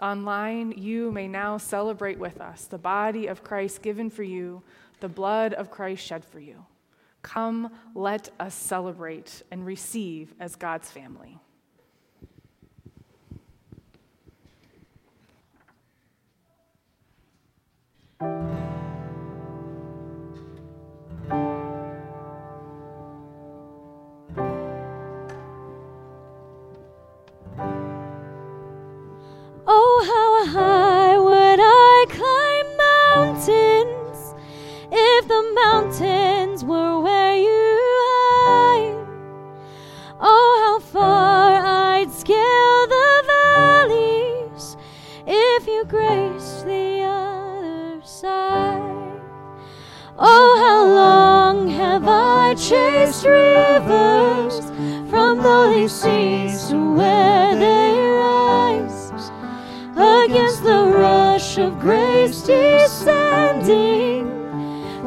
Online, 0.00 0.72
you 0.72 1.10
may 1.10 1.26
now 1.26 1.58
celebrate 1.58 2.18
with 2.18 2.40
us 2.40 2.66
the 2.66 2.78
body 2.78 3.26
of 3.26 3.42
Christ 3.42 3.82
given 3.82 4.08
for 4.08 4.22
you, 4.22 4.62
the 5.00 5.08
blood 5.08 5.52
of 5.54 5.70
Christ 5.70 6.04
shed 6.04 6.24
for 6.24 6.38
you. 6.38 6.64
Come, 7.22 7.72
let 7.94 8.30
us 8.38 8.54
celebrate 8.54 9.42
and 9.50 9.66
receive 9.66 10.32
as 10.38 10.54
God's 10.54 10.90
family. 10.90 11.40
grace 61.86 62.42
descending 62.42 64.26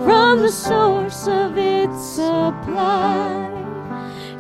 from 0.05 0.39
the 0.39 0.49
source 0.49 1.27
of 1.27 1.57
its 1.57 2.01
supply. 2.01 3.51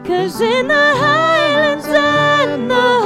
Cause 0.05 0.39
in 0.39 0.69
the 0.69 0.73
highlands 0.73 1.85
and 1.87 2.71
the 2.71 2.98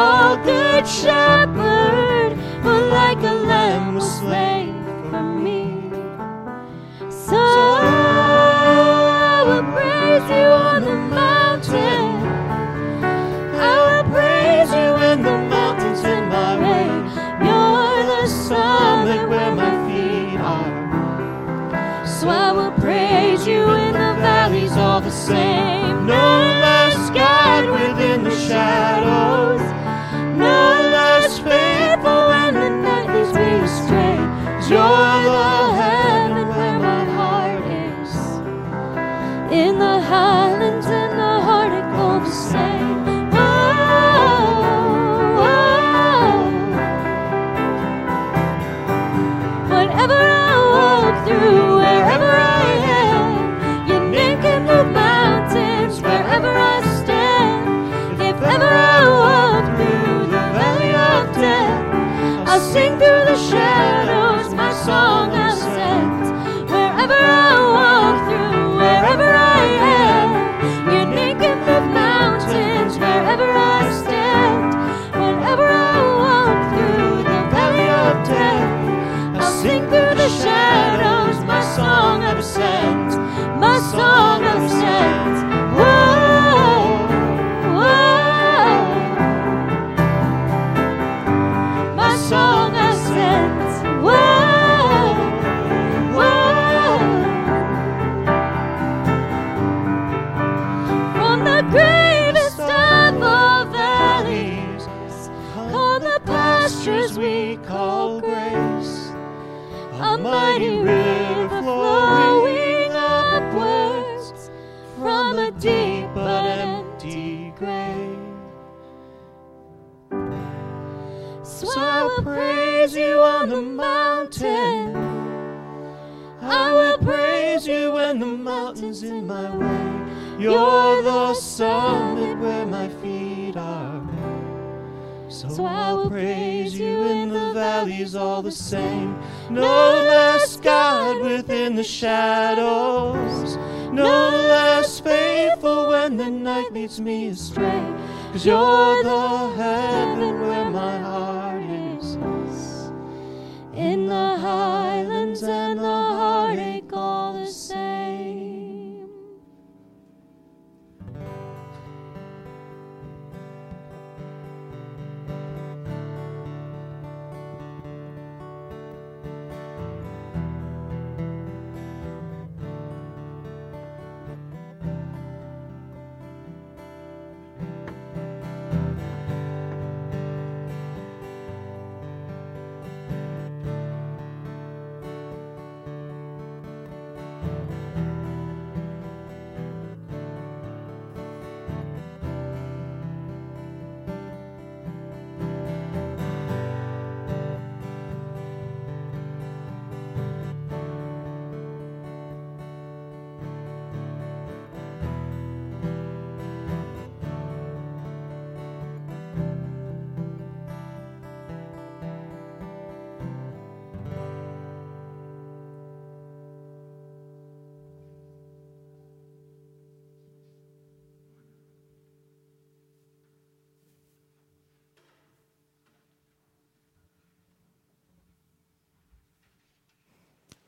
All 0.00 0.36
good 0.36 0.86
shepherd, 0.86 2.38
but 2.62 2.82
like 2.88 3.18
a 3.18 3.34
lamb 3.50 3.96
was 3.96 4.18
slain 4.20 4.84
for 5.10 5.22
me. 5.22 5.90
So 7.10 7.36
I 7.36 7.82
will 9.44 9.64
praise 9.74 10.28
you 10.30 10.46
on 10.68 10.82
the 10.82 10.94
mountain. 10.94 12.06
I 13.58 13.74
will 13.86 14.04
praise 14.14 14.70
you 14.70 14.90
in 15.10 15.18
the 15.24 15.38
mountains 15.56 16.04
in 16.04 16.28
my 16.28 16.50
rain. 16.64 17.02
You're 17.44 18.02
the 18.12 18.26
summit 18.28 19.28
where 19.28 19.52
my 19.52 19.72
feet 19.88 20.38
are. 20.38 22.06
So 22.06 22.28
I 22.28 22.52
will 22.52 22.74
praise 22.84 23.48
you 23.48 23.68
in 23.68 23.92
the 23.94 24.14
valleys 24.22 24.76
all 24.76 25.00
the 25.00 25.10
same. 25.10 25.67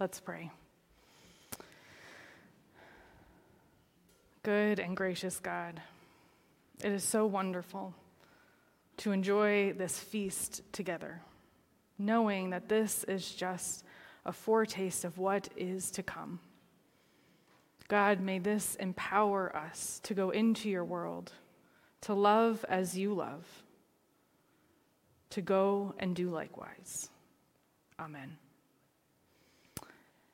Let's 0.01 0.19
pray. 0.19 0.51
Good 4.43 4.79
and 4.79 4.97
gracious 4.97 5.39
God, 5.39 5.83
it 6.83 6.91
is 6.91 7.05
so 7.05 7.27
wonderful 7.27 7.95
to 8.97 9.13
enjoy 9.13 9.75
this 9.75 9.99
feast 9.99 10.63
together, 10.73 11.21
knowing 11.99 12.49
that 12.49 12.67
this 12.67 13.05
is 13.05 13.35
just 13.35 13.85
a 14.25 14.33
foretaste 14.33 15.05
of 15.05 15.19
what 15.19 15.51
is 15.55 15.91
to 15.91 16.03
come. 16.03 16.41
God, 17.89 18.21
may 18.23 18.39
this 18.39 18.77
empower 18.77 19.55
us 19.55 20.01
to 20.05 20.15
go 20.15 20.31
into 20.31 20.71
your 20.71 20.85
world, 20.85 21.31
to 22.03 22.15
love 22.15 22.65
as 22.71 22.97
you 22.97 23.13
love, 23.13 23.45
to 25.29 25.43
go 25.43 25.95
and 25.99 26.17
do 26.17 26.31
likewise. 26.31 27.11
Amen. 27.99 28.39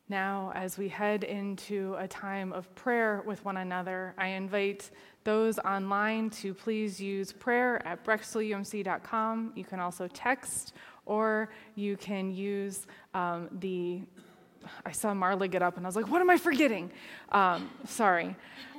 Now, 0.09 0.53
as 0.55 0.79
we 0.79 0.89
head 0.89 1.25
into 1.25 1.97
a 1.99 2.07
time 2.07 2.53
of 2.53 2.73
prayer 2.77 3.25
with 3.27 3.45
one 3.45 3.57
another, 3.57 4.15
I 4.17 4.29
invite 4.29 4.91
those 5.25 5.59
online 5.59 6.31
to 6.31 6.55
please 6.55 7.01
use 7.01 7.33
prayer 7.33 7.85
at 7.85 8.05
brecksvilleumc.com. 8.05 9.53
You 9.57 9.65
can 9.65 9.81
also 9.81 10.07
text 10.07 10.75
or 11.07 11.49
you 11.75 11.97
can 11.97 12.31
use 12.31 12.87
um, 13.15 13.49
the. 13.59 14.03
I 14.85 14.93
saw 14.93 15.13
Marla 15.13 15.51
get 15.51 15.63
up 15.63 15.77
and 15.77 15.87
I 15.87 15.89
was 15.89 15.97
like, 15.97 16.09
what 16.09 16.21
am 16.21 16.31
I 16.31 16.37
forgetting? 16.37 16.91
Um, 17.31 17.71
sorry. 17.87 18.37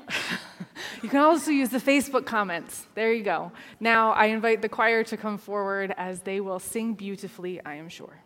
you 1.02 1.10
can 1.10 1.20
also 1.20 1.52
use 1.52 1.70
the 1.70 1.78
Facebook 1.78 2.26
comments. 2.26 2.88
There 2.96 3.14
you 3.14 3.24
go. 3.24 3.52
Now, 3.80 4.12
I 4.12 4.26
invite 4.28 4.62
the 4.62 4.70
choir 4.70 5.04
to 5.06 5.18
come 5.18 5.38
forward 5.38 5.94
as 5.98 6.22
they 6.22 6.40
will 6.40 6.60
sing 6.60 6.94
beautifully, 6.94 7.62
I 7.66 7.76
am 7.76 7.90
sure. 7.90 8.22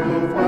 of 0.00 0.47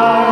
God. 0.00 0.29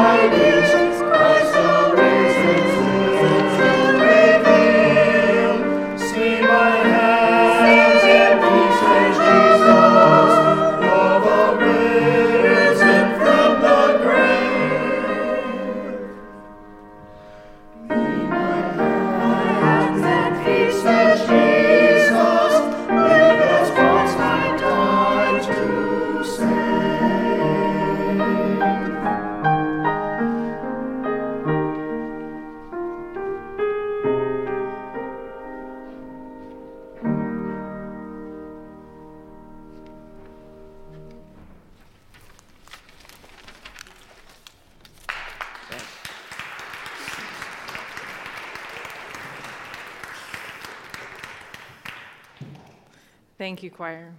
Thank 53.58 53.64
you, 53.64 53.70
choir. 53.72 54.14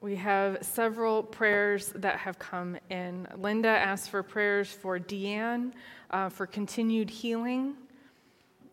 We 0.00 0.16
have 0.16 0.58
several 0.62 1.22
prayers 1.22 1.92
that 1.94 2.16
have 2.16 2.40
come 2.40 2.76
in. 2.90 3.28
Linda 3.36 3.68
asked 3.68 4.10
for 4.10 4.24
prayers 4.24 4.68
for 4.72 4.98
Deanne 4.98 5.70
uh, 6.10 6.28
for 6.28 6.48
continued 6.48 7.08
healing, 7.08 7.76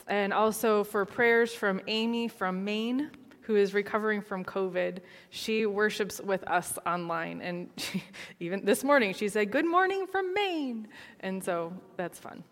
and 0.08 0.34
also 0.34 0.84
for 0.84 1.06
prayers 1.06 1.54
from 1.54 1.80
Amy 1.86 2.28
from 2.28 2.66
Maine, 2.66 3.12
who 3.42 3.56
is 3.56 3.76
recovering 3.76 4.24
from 4.24 4.44
COVID. 4.44 4.98
She 5.30 5.68
worships 5.68 6.20
with 6.20 6.44
us 6.50 6.80
online, 6.88 7.42
and 7.42 7.70
she, 7.78 8.04
even 8.40 8.66
this 8.66 8.84
morning 8.84 9.14
she 9.14 9.30
said, 9.30 9.52
Good 9.52 9.68
morning 9.68 10.08
from 10.08 10.34
Maine. 10.34 10.88
And 11.20 11.44
so 11.44 11.74
that's 11.96 12.18
fun. 12.18 12.44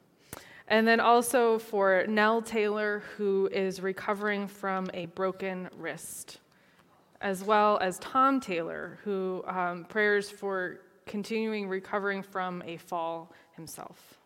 And 0.67 0.87
then 0.87 0.99
also 0.99 1.59
for 1.59 2.05
Nell 2.07 2.41
Taylor, 2.41 3.03
who 3.17 3.47
is 3.51 3.81
recovering 3.81 4.47
from 4.47 4.89
a 4.93 5.05
broken 5.07 5.69
wrist 5.77 6.39
as 7.21 7.43
well 7.43 7.79
as 7.81 7.97
Tom 7.99 8.39
Taylor, 8.39 8.99
who 9.03 9.43
um, 9.47 9.85
prayers 9.85 10.29
for 10.29 10.81
continuing 11.05 11.67
recovering 11.67 12.21
from 12.21 12.61
a 12.65 12.77
fall 12.77 13.31
himself. 13.55 14.19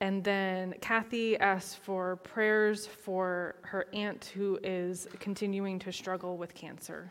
And 0.00 0.22
then 0.22 0.74
Kathy 0.80 1.38
asked 1.38 1.78
for 1.78 2.16
prayers 2.16 2.86
for 2.86 3.56
her 3.62 3.86
aunt 3.92 4.32
who 4.34 4.58
is 4.62 5.06
continuing 5.20 5.78
to 5.80 5.92
struggle 5.92 6.36
with 6.36 6.54
cancer. 6.54 7.10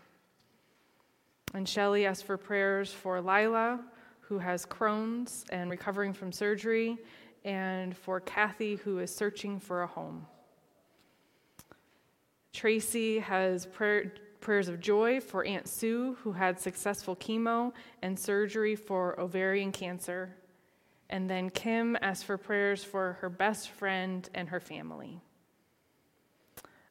And 1.54 1.68
Shelley 1.68 2.06
asked 2.06 2.26
for 2.26 2.38
prayers 2.38 2.92
for 2.92 3.22
Lila, 3.22 3.80
who 4.20 4.38
has 4.38 4.66
Crohn's 4.66 5.46
and 5.52 5.72
recovering 5.72 6.14
from 6.14 6.32
surgery, 6.32 6.98
and 7.46 7.96
for 7.96 8.20
Kathy, 8.20 8.76
who 8.76 8.98
is 8.98 9.16
searching 9.16 9.60
for 9.60 9.84
a 9.84 9.88
home. 9.88 10.26
Tracy 12.52 13.20
has 13.20 13.68
prayer, 13.68 14.12
prayers 14.42 14.68
of 14.68 14.80
joy 14.80 15.22
for 15.22 15.46
Aunt 15.46 15.68
Sue, 15.68 16.18
who 16.22 16.32
had 16.32 16.60
successful 16.60 17.16
chemo 17.16 17.72
and 18.02 18.20
surgery 18.20 18.76
for 18.76 19.20
ovarian 19.20 19.72
cancer. 19.72 20.36
And 21.10 21.30
then 21.30 21.52
Kim 21.52 21.96
asked 22.02 22.26
for 22.26 22.38
prayers 22.38 22.84
for 22.84 23.14
her 23.22 23.30
best 23.30 23.70
friend 23.70 24.28
and 24.34 24.50
her 24.50 24.60
family. 24.60 25.22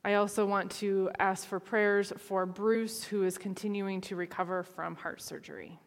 I 0.04 0.14
also 0.14 0.46
want 0.46 0.70
to 0.72 1.10
ask 1.18 1.48
for 1.48 1.58
prayers 1.58 2.12
for 2.18 2.46
Bruce, 2.46 3.02
who 3.02 3.24
is 3.24 3.38
continuing 3.38 4.02
to 4.02 4.16
recover 4.16 4.62
from 4.62 4.94
heart 4.94 5.20
surgery. 5.20 5.80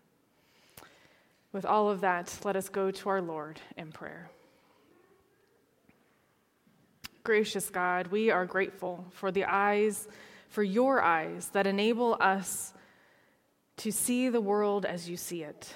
With 1.54 1.66
all 1.66 1.90
of 1.90 2.02
that, 2.02 2.38
let 2.44 2.56
us 2.56 2.68
go 2.68 2.92
to 2.92 3.10
our 3.10 3.22
Lord 3.22 3.62
in 3.78 3.92
prayer. 3.92 4.30
Gracious 7.28 7.70
God, 7.70 8.08
we 8.08 8.32
are 8.32 8.46
grateful 8.46 9.04
for 9.12 9.34
the 9.34 9.44
eyes, 9.44 10.08
for 10.48 10.64
your 10.64 11.02
eyes 11.02 11.50
that 11.50 11.68
enable 11.68 12.16
us 12.22 12.74
to 13.76 13.92
see 13.92 14.30
the 14.30 14.40
world 14.40 14.86
as 14.86 15.10
you 15.10 15.18
see 15.18 15.44
it. 15.44 15.74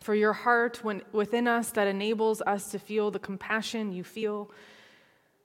For 0.00 0.12
your 0.12 0.32
heart 0.32 0.82
when, 0.82 1.02
within 1.12 1.46
us 1.46 1.70
that 1.70 1.86
enables 1.86 2.42
us 2.42 2.72
to 2.72 2.80
feel 2.80 3.12
the 3.12 3.20
compassion 3.20 3.92
you 3.92 4.02
feel. 4.02 4.50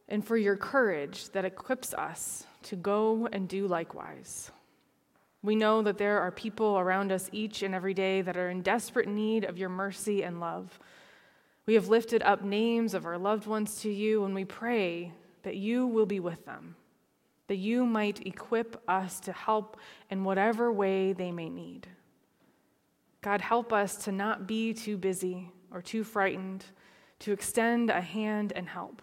And 0.07 0.25
for 0.25 0.37
your 0.37 0.57
courage 0.57 1.29
that 1.33 1.45
equips 1.45 1.93
us 1.93 2.47
to 2.63 2.75
go 2.75 3.29
and 3.31 3.47
do 3.47 3.67
likewise. 3.67 4.49
We 5.43 5.55
know 5.55 5.83
that 5.83 5.99
there 5.99 6.19
are 6.19 6.31
people 6.31 6.79
around 6.79 7.11
us 7.11 7.29
each 7.31 7.61
and 7.61 7.75
every 7.75 7.93
day 7.93 8.23
that 8.23 8.37
are 8.37 8.49
in 8.49 8.63
desperate 8.63 9.07
need 9.07 9.43
of 9.43 9.59
your 9.59 9.69
mercy 9.69 10.23
and 10.23 10.39
love. 10.39 10.79
We 11.71 11.75
have 11.75 11.87
lifted 11.87 12.21
up 12.23 12.43
names 12.43 12.93
of 12.93 13.05
our 13.05 13.17
loved 13.17 13.47
ones 13.47 13.79
to 13.83 13.89
you, 13.89 14.25
and 14.25 14.35
we 14.35 14.43
pray 14.43 15.13
that 15.43 15.55
you 15.55 15.87
will 15.87 16.05
be 16.05 16.19
with 16.19 16.43
them, 16.43 16.75
that 17.47 17.55
you 17.55 17.85
might 17.85 18.27
equip 18.27 18.83
us 18.89 19.21
to 19.21 19.31
help 19.31 19.77
in 20.09 20.25
whatever 20.25 20.69
way 20.69 21.13
they 21.13 21.31
may 21.31 21.47
need. 21.47 21.87
God, 23.21 23.39
help 23.39 23.71
us 23.71 23.95
to 24.03 24.11
not 24.11 24.47
be 24.47 24.73
too 24.73 24.97
busy 24.97 25.49
or 25.71 25.81
too 25.81 26.03
frightened 26.03 26.65
to 27.19 27.31
extend 27.31 27.89
a 27.89 28.01
hand 28.01 28.51
and 28.53 28.67
help. 28.67 29.01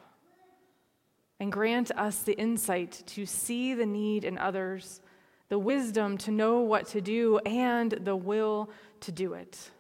And 1.41 1.51
grant 1.51 1.91
us 1.93 2.21
the 2.21 2.39
insight 2.39 3.03
to 3.07 3.25
see 3.25 3.73
the 3.73 3.87
need 3.87 4.25
in 4.25 4.37
others, 4.37 5.01
the 5.49 5.59
wisdom 5.59 6.19
to 6.19 6.31
know 6.31 6.61
what 6.61 6.87
to 6.89 7.01
do, 7.01 7.39
and 7.47 7.93
the 7.93 8.15
will 8.15 8.69
to 9.01 9.11
do 9.11 9.33
it. 9.33 9.71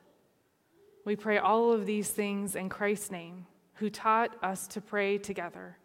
We 1.08 1.16
pray 1.16 1.38
all 1.38 1.72
of 1.72 1.86
these 1.86 2.10
things 2.10 2.54
in 2.54 2.68
Christ's 2.68 3.10
name, 3.10 3.46
who 3.76 3.88
taught 3.88 4.36
us 4.44 4.66
to 4.66 4.82
pray 4.82 5.16
together. 5.16 5.78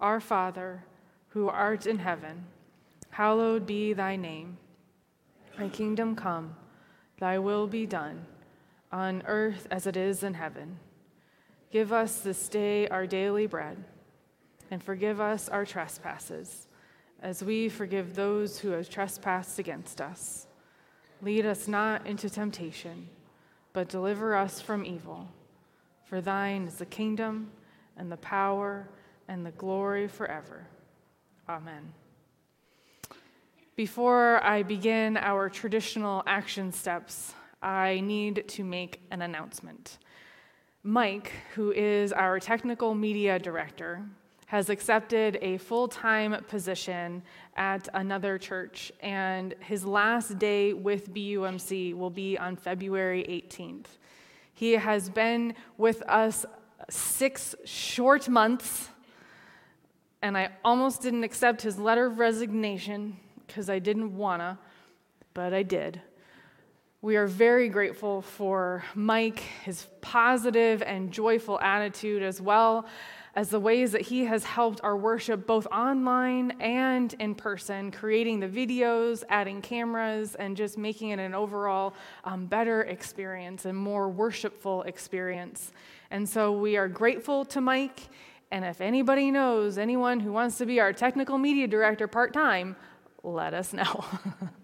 Our 0.00 0.20
Father, 0.20 0.84
who 1.30 1.48
art 1.48 1.88
in 1.88 1.98
heaven, 1.98 2.44
hallowed 3.10 3.66
be 3.66 3.94
thy 3.94 4.14
name. 4.14 4.58
Thy 5.58 5.70
kingdom 5.70 6.14
come, 6.14 6.54
thy 7.18 7.36
will 7.40 7.66
be 7.66 7.84
done, 7.84 8.26
on 8.92 9.24
earth 9.26 9.66
as 9.72 9.88
it 9.88 9.96
is 9.96 10.22
in 10.22 10.34
heaven. 10.34 10.78
Give 11.72 11.92
us 11.92 12.20
this 12.20 12.48
day 12.48 12.86
our 12.86 13.08
daily 13.08 13.48
bread, 13.48 13.76
and 14.70 14.80
forgive 14.80 15.20
us 15.20 15.48
our 15.48 15.66
trespasses, 15.66 16.68
as 17.20 17.42
we 17.42 17.68
forgive 17.68 18.14
those 18.14 18.60
who 18.60 18.70
have 18.70 18.88
trespassed 18.88 19.58
against 19.58 20.00
us. 20.00 20.46
Lead 21.20 21.44
us 21.44 21.66
not 21.66 22.06
into 22.06 22.30
temptation 22.30 23.08
but 23.72 23.88
deliver 23.88 24.34
us 24.34 24.60
from 24.60 24.84
evil. 24.84 25.28
For 26.04 26.20
thine 26.20 26.66
is 26.66 26.74
the 26.76 26.86
kingdom 26.86 27.50
and 27.96 28.10
the 28.10 28.16
power 28.16 28.88
and 29.28 29.46
the 29.46 29.52
glory 29.52 30.08
forever. 30.08 30.66
Amen. 31.48 31.92
Before 33.76 34.42
I 34.44 34.62
begin 34.62 35.16
our 35.16 35.48
traditional 35.48 36.22
action 36.26 36.72
steps, 36.72 37.34
I 37.62 38.00
need 38.00 38.48
to 38.48 38.64
make 38.64 39.00
an 39.10 39.22
announcement. 39.22 39.98
Mike, 40.82 41.32
who 41.54 41.72
is 41.72 42.12
our 42.12 42.40
technical 42.40 42.94
media 42.94 43.38
director, 43.38 44.02
has 44.50 44.68
accepted 44.68 45.38
a 45.42 45.56
full 45.58 45.86
time 45.86 46.34
position 46.48 47.22
at 47.54 47.88
another 47.94 48.36
church, 48.36 48.90
and 48.98 49.54
his 49.60 49.84
last 49.84 50.40
day 50.40 50.72
with 50.72 51.14
BUMC 51.14 51.94
will 51.94 52.10
be 52.10 52.36
on 52.36 52.56
February 52.56 53.22
18th. 53.28 53.86
He 54.52 54.72
has 54.72 55.08
been 55.08 55.54
with 55.78 56.02
us 56.02 56.44
six 56.88 57.54
short 57.64 58.28
months, 58.28 58.88
and 60.20 60.36
I 60.36 60.48
almost 60.64 61.00
didn't 61.00 61.22
accept 61.22 61.62
his 61.62 61.78
letter 61.78 62.06
of 62.06 62.18
resignation 62.18 63.18
because 63.46 63.70
I 63.70 63.78
didn't 63.78 64.16
wanna, 64.16 64.58
but 65.32 65.54
I 65.54 65.62
did. 65.62 66.02
We 67.02 67.14
are 67.14 67.28
very 67.28 67.68
grateful 67.68 68.20
for 68.20 68.82
Mike, 68.96 69.38
his 69.64 69.86
positive 70.00 70.82
and 70.82 71.12
joyful 71.12 71.60
attitude, 71.60 72.24
as 72.24 72.40
well 72.40 72.88
as 73.34 73.50
the 73.50 73.60
ways 73.60 73.92
that 73.92 74.02
He 74.02 74.24
has 74.24 74.44
helped 74.44 74.80
our 74.82 74.96
worship 74.96 75.46
both 75.46 75.66
online 75.66 76.52
and 76.60 77.14
in 77.14 77.34
person, 77.34 77.90
creating 77.90 78.40
the 78.40 78.48
videos, 78.48 79.24
adding 79.28 79.62
cameras, 79.62 80.34
and 80.34 80.56
just 80.56 80.76
making 80.76 81.10
it 81.10 81.18
an 81.18 81.34
overall 81.34 81.94
um, 82.24 82.46
better 82.46 82.82
experience 82.82 83.64
and 83.64 83.76
more 83.76 84.08
worshipful 84.08 84.82
experience. 84.82 85.72
And 86.10 86.28
so 86.28 86.52
we 86.52 86.76
are 86.76 86.88
grateful 86.88 87.44
to 87.46 87.60
Mike. 87.60 88.08
And 88.50 88.64
if 88.64 88.80
anybody 88.80 89.30
knows 89.30 89.78
anyone 89.78 90.20
who 90.20 90.32
wants 90.32 90.58
to 90.58 90.66
be 90.66 90.80
our 90.80 90.92
technical 90.92 91.38
media 91.38 91.68
director 91.68 92.08
part 92.08 92.32
time, 92.32 92.74
let 93.22 93.54
us 93.54 93.72
know. 93.72 94.04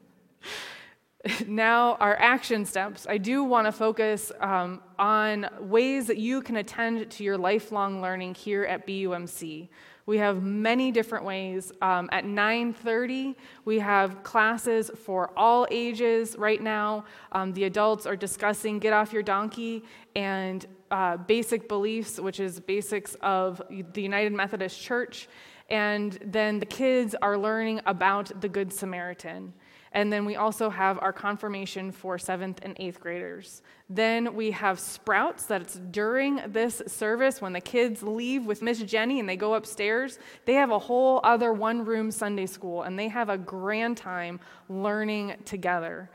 now, 1.46 1.94
our 1.94 2.16
action 2.18 2.64
steps. 2.64 3.06
I 3.08 3.18
do 3.18 3.42
want 3.44 3.66
to 3.66 3.72
focus 3.72 4.32
um, 4.40 4.80
on 4.98 5.48
ways 5.60 6.06
that 6.06 6.18
you 6.18 6.42
can 6.42 6.56
attend 6.56 7.10
to 7.10 7.24
your 7.24 7.38
lifelong 7.38 8.00
learning 8.02 8.34
here 8.34 8.64
at 8.64 8.86
BUMC. 8.86 9.68
We 10.06 10.18
have 10.18 10.42
many 10.42 10.92
different 10.92 11.24
ways. 11.24 11.72
Um, 11.82 12.08
at 12.12 12.24
9:30, 12.24 13.34
we 13.64 13.80
have 13.80 14.22
classes 14.22 14.90
for 15.04 15.32
all 15.36 15.66
ages. 15.70 16.36
Right 16.38 16.62
now, 16.62 17.04
um, 17.32 17.52
the 17.52 17.64
adults 17.64 18.06
are 18.06 18.14
discussing 18.14 18.78
"Get 18.78 18.92
Off 18.92 19.12
Your 19.12 19.24
Donkey" 19.24 19.84
and 20.14 20.64
uh, 20.92 21.16
Basic 21.16 21.68
Beliefs, 21.68 22.20
which 22.20 22.38
is 22.38 22.60
basics 22.60 23.16
of 23.16 23.60
the 23.94 24.02
United 24.02 24.32
Methodist 24.32 24.80
Church, 24.80 25.28
and 25.70 26.16
then 26.24 26.60
the 26.60 26.66
kids 26.66 27.16
are 27.20 27.36
learning 27.36 27.80
about 27.84 28.40
the 28.40 28.48
Good 28.48 28.72
Samaritan. 28.72 29.52
And 29.97 30.12
then 30.12 30.26
we 30.26 30.36
also 30.36 30.68
have 30.68 30.99
our 31.01 31.12
confirmation 31.12 31.90
for 31.90 32.18
seventh 32.18 32.61
and 32.62 32.76
eighth 32.78 33.01
graders. 33.01 33.62
Then 33.88 34.34
we 34.34 34.51
have 34.51 34.78
sprouts 34.78 35.47
that's 35.47 35.76
during 35.90 36.38
this 36.49 36.82
service 36.86 37.40
when 37.40 37.55
the 37.55 37.62
kids 37.62 38.03
leave 38.03 38.44
with 38.44 38.61
Miss 38.61 38.82
Jenny 38.82 39.20
and 39.20 39.26
they 39.26 39.36
go 39.36 39.55
upstairs. 39.55 40.18
They 40.44 40.53
have 40.53 40.70
a 40.70 40.78
whole 40.78 41.20
other 41.24 41.51
one 41.51 41.82
room 41.86 42.11
Sunday 42.11 42.44
school 42.44 42.82
and 42.82 42.99
they 42.99 43.09
have 43.09 43.30
a 43.30 43.38
grand 43.38 43.97
time 43.97 44.38
learning 44.68 45.36
together. 45.47 46.11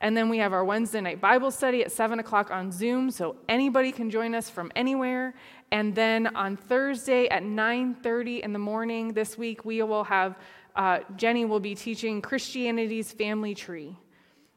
And 0.00 0.16
then 0.16 0.30
we 0.30 0.38
have 0.38 0.54
our 0.54 0.64
Wednesday 0.64 1.02
night 1.02 1.20
Bible 1.20 1.50
study 1.50 1.82
at 1.82 1.92
7 1.92 2.20
o'clock 2.20 2.50
on 2.50 2.72
Zoom, 2.72 3.10
so 3.10 3.36
anybody 3.48 3.92
can 3.92 4.10
join 4.10 4.34
us 4.34 4.48
from 4.48 4.72
anywhere. 4.74 5.34
And 5.70 5.94
then 5.94 6.28
on 6.34 6.56
Thursday 6.56 7.28
at 7.28 7.42
9:30 7.42 8.40
in 8.42 8.54
the 8.54 8.58
morning 8.58 9.12
this 9.12 9.36
week, 9.36 9.64
we 9.64 9.82
will 9.82 10.04
have 10.04 10.38
uh, 10.78 11.00
Jenny 11.16 11.44
will 11.44 11.60
be 11.60 11.74
teaching 11.74 12.22
Christianity's 12.22 13.12
family 13.12 13.54
tree. 13.54 13.98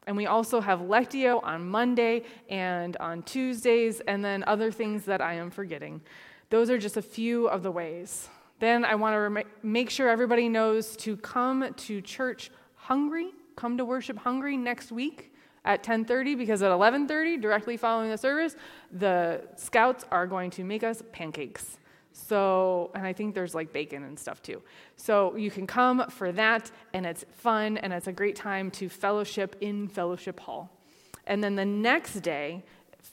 And 0.06 0.16
we 0.16 0.26
also 0.26 0.60
have 0.60 0.80
Lectio 0.80 1.42
on 1.42 1.68
Monday 1.68 2.22
and 2.48 2.96
on 2.96 3.22
Tuesdays, 3.24 4.00
and 4.00 4.24
then 4.24 4.44
other 4.46 4.70
things 4.70 5.04
that 5.04 5.20
I 5.20 5.34
am 5.34 5.50
forgetting. 5.50 6.00
Those 6.48 6.70
are 6.70 6.78
just 6.78 6.96
a 6.96 7.02
few 7.02 7.48
of 7.48 7.62
the 7.62 7.70
ways. 7.70 8.28
Then 8.60 8.84
I 8.84 8.94
want 8.94 9.14
to 9.14 9.18
rem- 9.18 9.46
make 9.62 9.90
sure 9.90 10.08
everybody 10.08 10.48
knows 10.48 10.96
to 10.98 11.16
come 11.16 11.74
to 11.74 12.00
church 12.00 12.50
hungry, 12.76 13.30
come 13.56 13.76
to 13.78 13.84
worship 13.84 14.18
hungry 14.18 14.56
next 14.56 14.92
week 14.92 15.32
at 15.64 15.82
10:30 15.82 16.36
because 16.36 16.62
at 16.62 16.70
11:30 16.70 17.40
directly 17.40 17.76
following 17.76 18.10
the 18.10 18.18
service 18.18 18.56
the 18.90 19.42
scouts 19.56 20.04
are 20.10 20.26
going 20.26 20.50
to 20.50 20.64
make 20.64 20.82
us 20.82 21.02
pancakes. 21.12 21.78
So, 22.12 22.90
and 22.94 23.06
I 23.06 23.12
think 23.12 23.34
there's 23.34 23.54
like 23.54 23.72
bacon 23.72 24.04
and 24.04 24.18
stuff 24.18 24.42
too. 24.42 24.62
So 24.96 25.34
you 25.36 25.50
can 25.50 25.66
come 25.66 26.08
for 26.10 26.32
that, 26.32 26.70
and 26.92 27.06
it's 27.06 27.24
fun, 27.32 27.78
and 27.78 27.92
it's 27.92 28.06
a 28.06 28.12
great 28.12 28.36
time 28.36 28.70
to 28.72 28.88
fellowship 28.88 29.56
in 29.60 29.88
Fellowship 29.88 30.38
Hall. 30.40 30.70
And 31.26 31.42
then 31.42 31.54
the 31.54 31.64
next 31.64 32.20
day, 32.20 32.64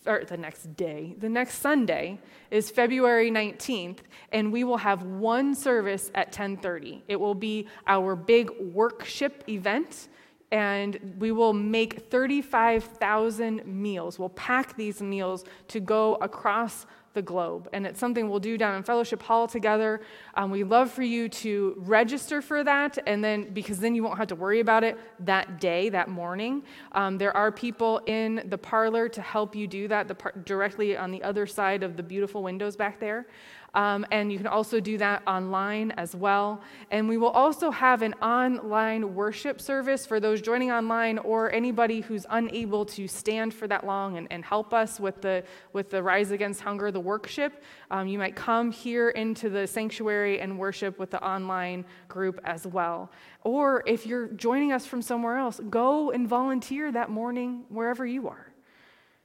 or 0.05 0.23
the 0.25 0.37
next 0.37 0.75
day, 0.75 1.15
the 1.19 1.29
next 1.29 1.59
Sunday 1.59 2.19
is 2.51 2.69
February 2.69 3.31
19th, 3.31 3.99
and 4.31 4.51
we 4.51 4.63
will 4.63 4.77
have 4.77 5.03
one 5.03 5.55
service 5.55 6.11
at 6.13 6.31
10:30. 6.31 7.01
It 7.07 7.19
will 7.19 7.35
be 7.35 7.67
our 7.87 8.15
big 8.15 8.51
workship 8.59 9.43
event 9.47 10.09
and 10.51 11.15
we 11.19 11.31
will 11.31 11.53
make 11.53 12.09
35,000 12.09 13.65
meals. 13.65 14.17
We'll 14.17 14.29
pack 14.29 14.75
these 14.75 15.01
meals 15.01 15.45
to 15.67 15.79
go 15.79 16.15
across 16.15 16.87
the 17.13 17.21
globe. 17.21 17.67
And 17.73 17.85
it's 17.85 17.99
something 17.99 18.29
we'll 18.29 18.39
do 18.39 18.57
down 18.57 18.75
in 18.75 18.83
Fellowship 18.83 19.21
Hall 19.21 19.47
together. 19.47 20.01
Um, 20.35 20.51
we 20.51 20.63
love 20.63 20.91
for 20.91 21.03
you 21.03 21.29
to 21.29 21.75
register 21.77 22.41
for 22.41 22.63
that, 22.63 22.97
and 23.07 23.23
then 23.23 23.53
because 23.53 23.79
then 23.79 23.95
you 23.95 24.03
won't 24.03 24.17
have 24.17 24.27
to 24.27 24.35
worry 24.35 24.59
about 24.59 24.83
it 24.83 24.97
that 25.21 25.59
day, 25.59 25.89
that 25.89 26.07
morning. 26.07 26.63
Um, 26.91 27.17
there 27.17 27.35
are 27.35 27.51
people 27.51 28.01
in 28.05 28.43
the 28.45 28.57
parlor 28.57 29.09
to 29.09 29.21
help 29.21 29.55
you 29.55 29.67
do 29.67 29.87
that, 29.87 30.07
the 30.07 30.15
par- 30.15 30.33
directly 30.45 30.95
on 30.95 31.11
the 31.11 31.23
other 31.23 31.47
side 31.47 31.83
of 31.83 31.97
the 31.97 32.03
beautiful 32.03 32.43
windows 32.43 32.75
back 32.75 32.99
there. 32.99 33.25
Um, 33.73 34.05
and 34.11 34.31
you 34.31 34.37
can 34.37 34.47
also 34.47 34.79
do 34.79 34.97
that 34.97 35.21
online 35.27 35.91
as 35.91 36.15
well. 36.15 36.61
And 36.91 37.07
we 37.07 37.17
will 37.17 37.29
also 37.29 37.71
have 37.71 38.01
an 38.01 38.13
online 38.15 39.13
worship 39.13 39.61
service 39.61 40.05
for 40.05 40.19
those 40.19 40.41
joining 40.41 40.71
online 40.71 41.17
or 41.19 41.51
anybody 41.51 42.01
who's 42.01 42.25
unable 42.29 42.85
to 42.85 43.07
stand 43.07 43.53
for 43.53 43.67
that 43.67 43.85
long 43.85 44.17
and, 44.17 44.27
and 44.31 44.43
help 44.43 44.73
us 44.73 44.99
with 44.99 45.21
the, 45.21 45.43
with 45.73 45.89
the 45.89 46.01
Rise 46.01 46.31
Against 46.31 46.61
Hunger, 46.61 46.91
the 46.91 46.99
worship. 46.99 47.63
Um, 47.91 48.07
you 48.07 48.17
might 48.17 48.35
come 48.35 48.71
here 48.71 49.09
into 49.09 49.49
the 49.49 49.67
sanctuary 49.67 50.39
and 50.39 50.57
worship 50.57 50.97
with 50.99 51.11
the 51.11 51.23
online 51.23 51.85
group 52.07 52.39
as 52.43 52.65
well. 52.65 53.11
Or 53.43 53.83
if 53.85 54.05
you're 54.05 54.27
joining 54.27 54.71
us 54.71 54.85
from 54.85 55.01
somewhere 55.01 55.37
else, 55.37 55.59
go 55.69 56.11
and 56.11 56.27
volunteer 56.27 56.91
that 56.91 57.09
morning 57.09 57.65
wherever 57.69 58.05
you 58.05 58.27
are. 58.27 58.47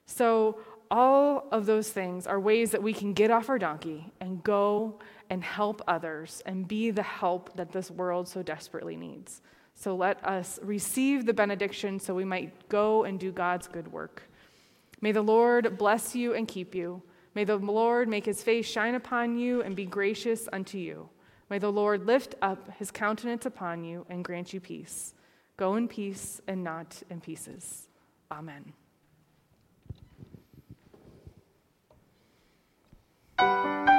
So, 0.07 0.59
all 0.91 1.49
of 1.51 1.67
those 1.67 1.91
things 1.91 2.27
are 2.27 2.39
ways 2.39 2.71
that 2.71 2.83
we 2.83 2.93
can 2.93 3.13
get 3.13 3.31
off 3.31 3.49
our 3.49 3.59
donkey 3.59 4.13
and 4.21 4.43
go 4.43 4.99
and 5.31 5.43
help 5.43 5.83
others 5.89 6.43
and 6.47 6.69
be 6.69 6.91
the 6.91 7.03
help 7.03 7.57
that 7.57 7.73
this 7.73 7.91
world 7.91 8.29
so 8.29 8.43
desperately 8.43 8.97
needs. 8.97 9.43
So 9.75 9.97
let 9.97 10.25
us 10.25 10.61
receive 10.63 11.27
the 11.27 11.35
benediction 11.35 11.99
so 11.99 12.15
we 12.15 12.25
might 12.25 12.69
go 12.69 13.05
and 13.05 13.19
do 13.19 13.33
God's 13.33 13.67
good 13.67 13.91
work. 13.91 14.23
May 15.01 15.13
the 15.13 15.23
Lord 15.23 15.77
bless 15.77 16.15
you 16.15 16.35
and 16.35 16.47
keep 16.47 16.75
you. 16.75 17.03
May 17.35 17.45
the 17.45 17.57
Lord 17.57 18.09
make 18.09 18.27
his 18.27 18.43
face 18.43 18.67
shine 18.67 18.95
upon 18.95 19.37
you 19.37 19.63
and 19.63 19.75
be 19.75 19.87
gracious 19.87 20.49
unto 20.53 20.79
you. 20.79 21.09
May 21.51 21.59
the 21.59 21.73
Lord 21.73 22.07
lift 22.07 22.37
up 22.41 22.71
his 22.79 22.91
countenance 22.91 23.45
upon 23.45 23.85
you 23.85 24.07
and 24.09 24.25
grant 24.25 24.55
you 24.55 24.61
peace. 24.61 25.15
Go 25.57 25.77
in 25.77 25.89
peace 25.89 26.41
and 26.47 26.65
not 26.65 27.03
in 27.11 27.21
pieces. 27.21 27.89
Amen. 28.31 28.73
All 33.45 33.94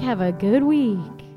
Have 0.00 0.22
a 0.22 0.32
good 0.32 0.62
week. 0.62 1.29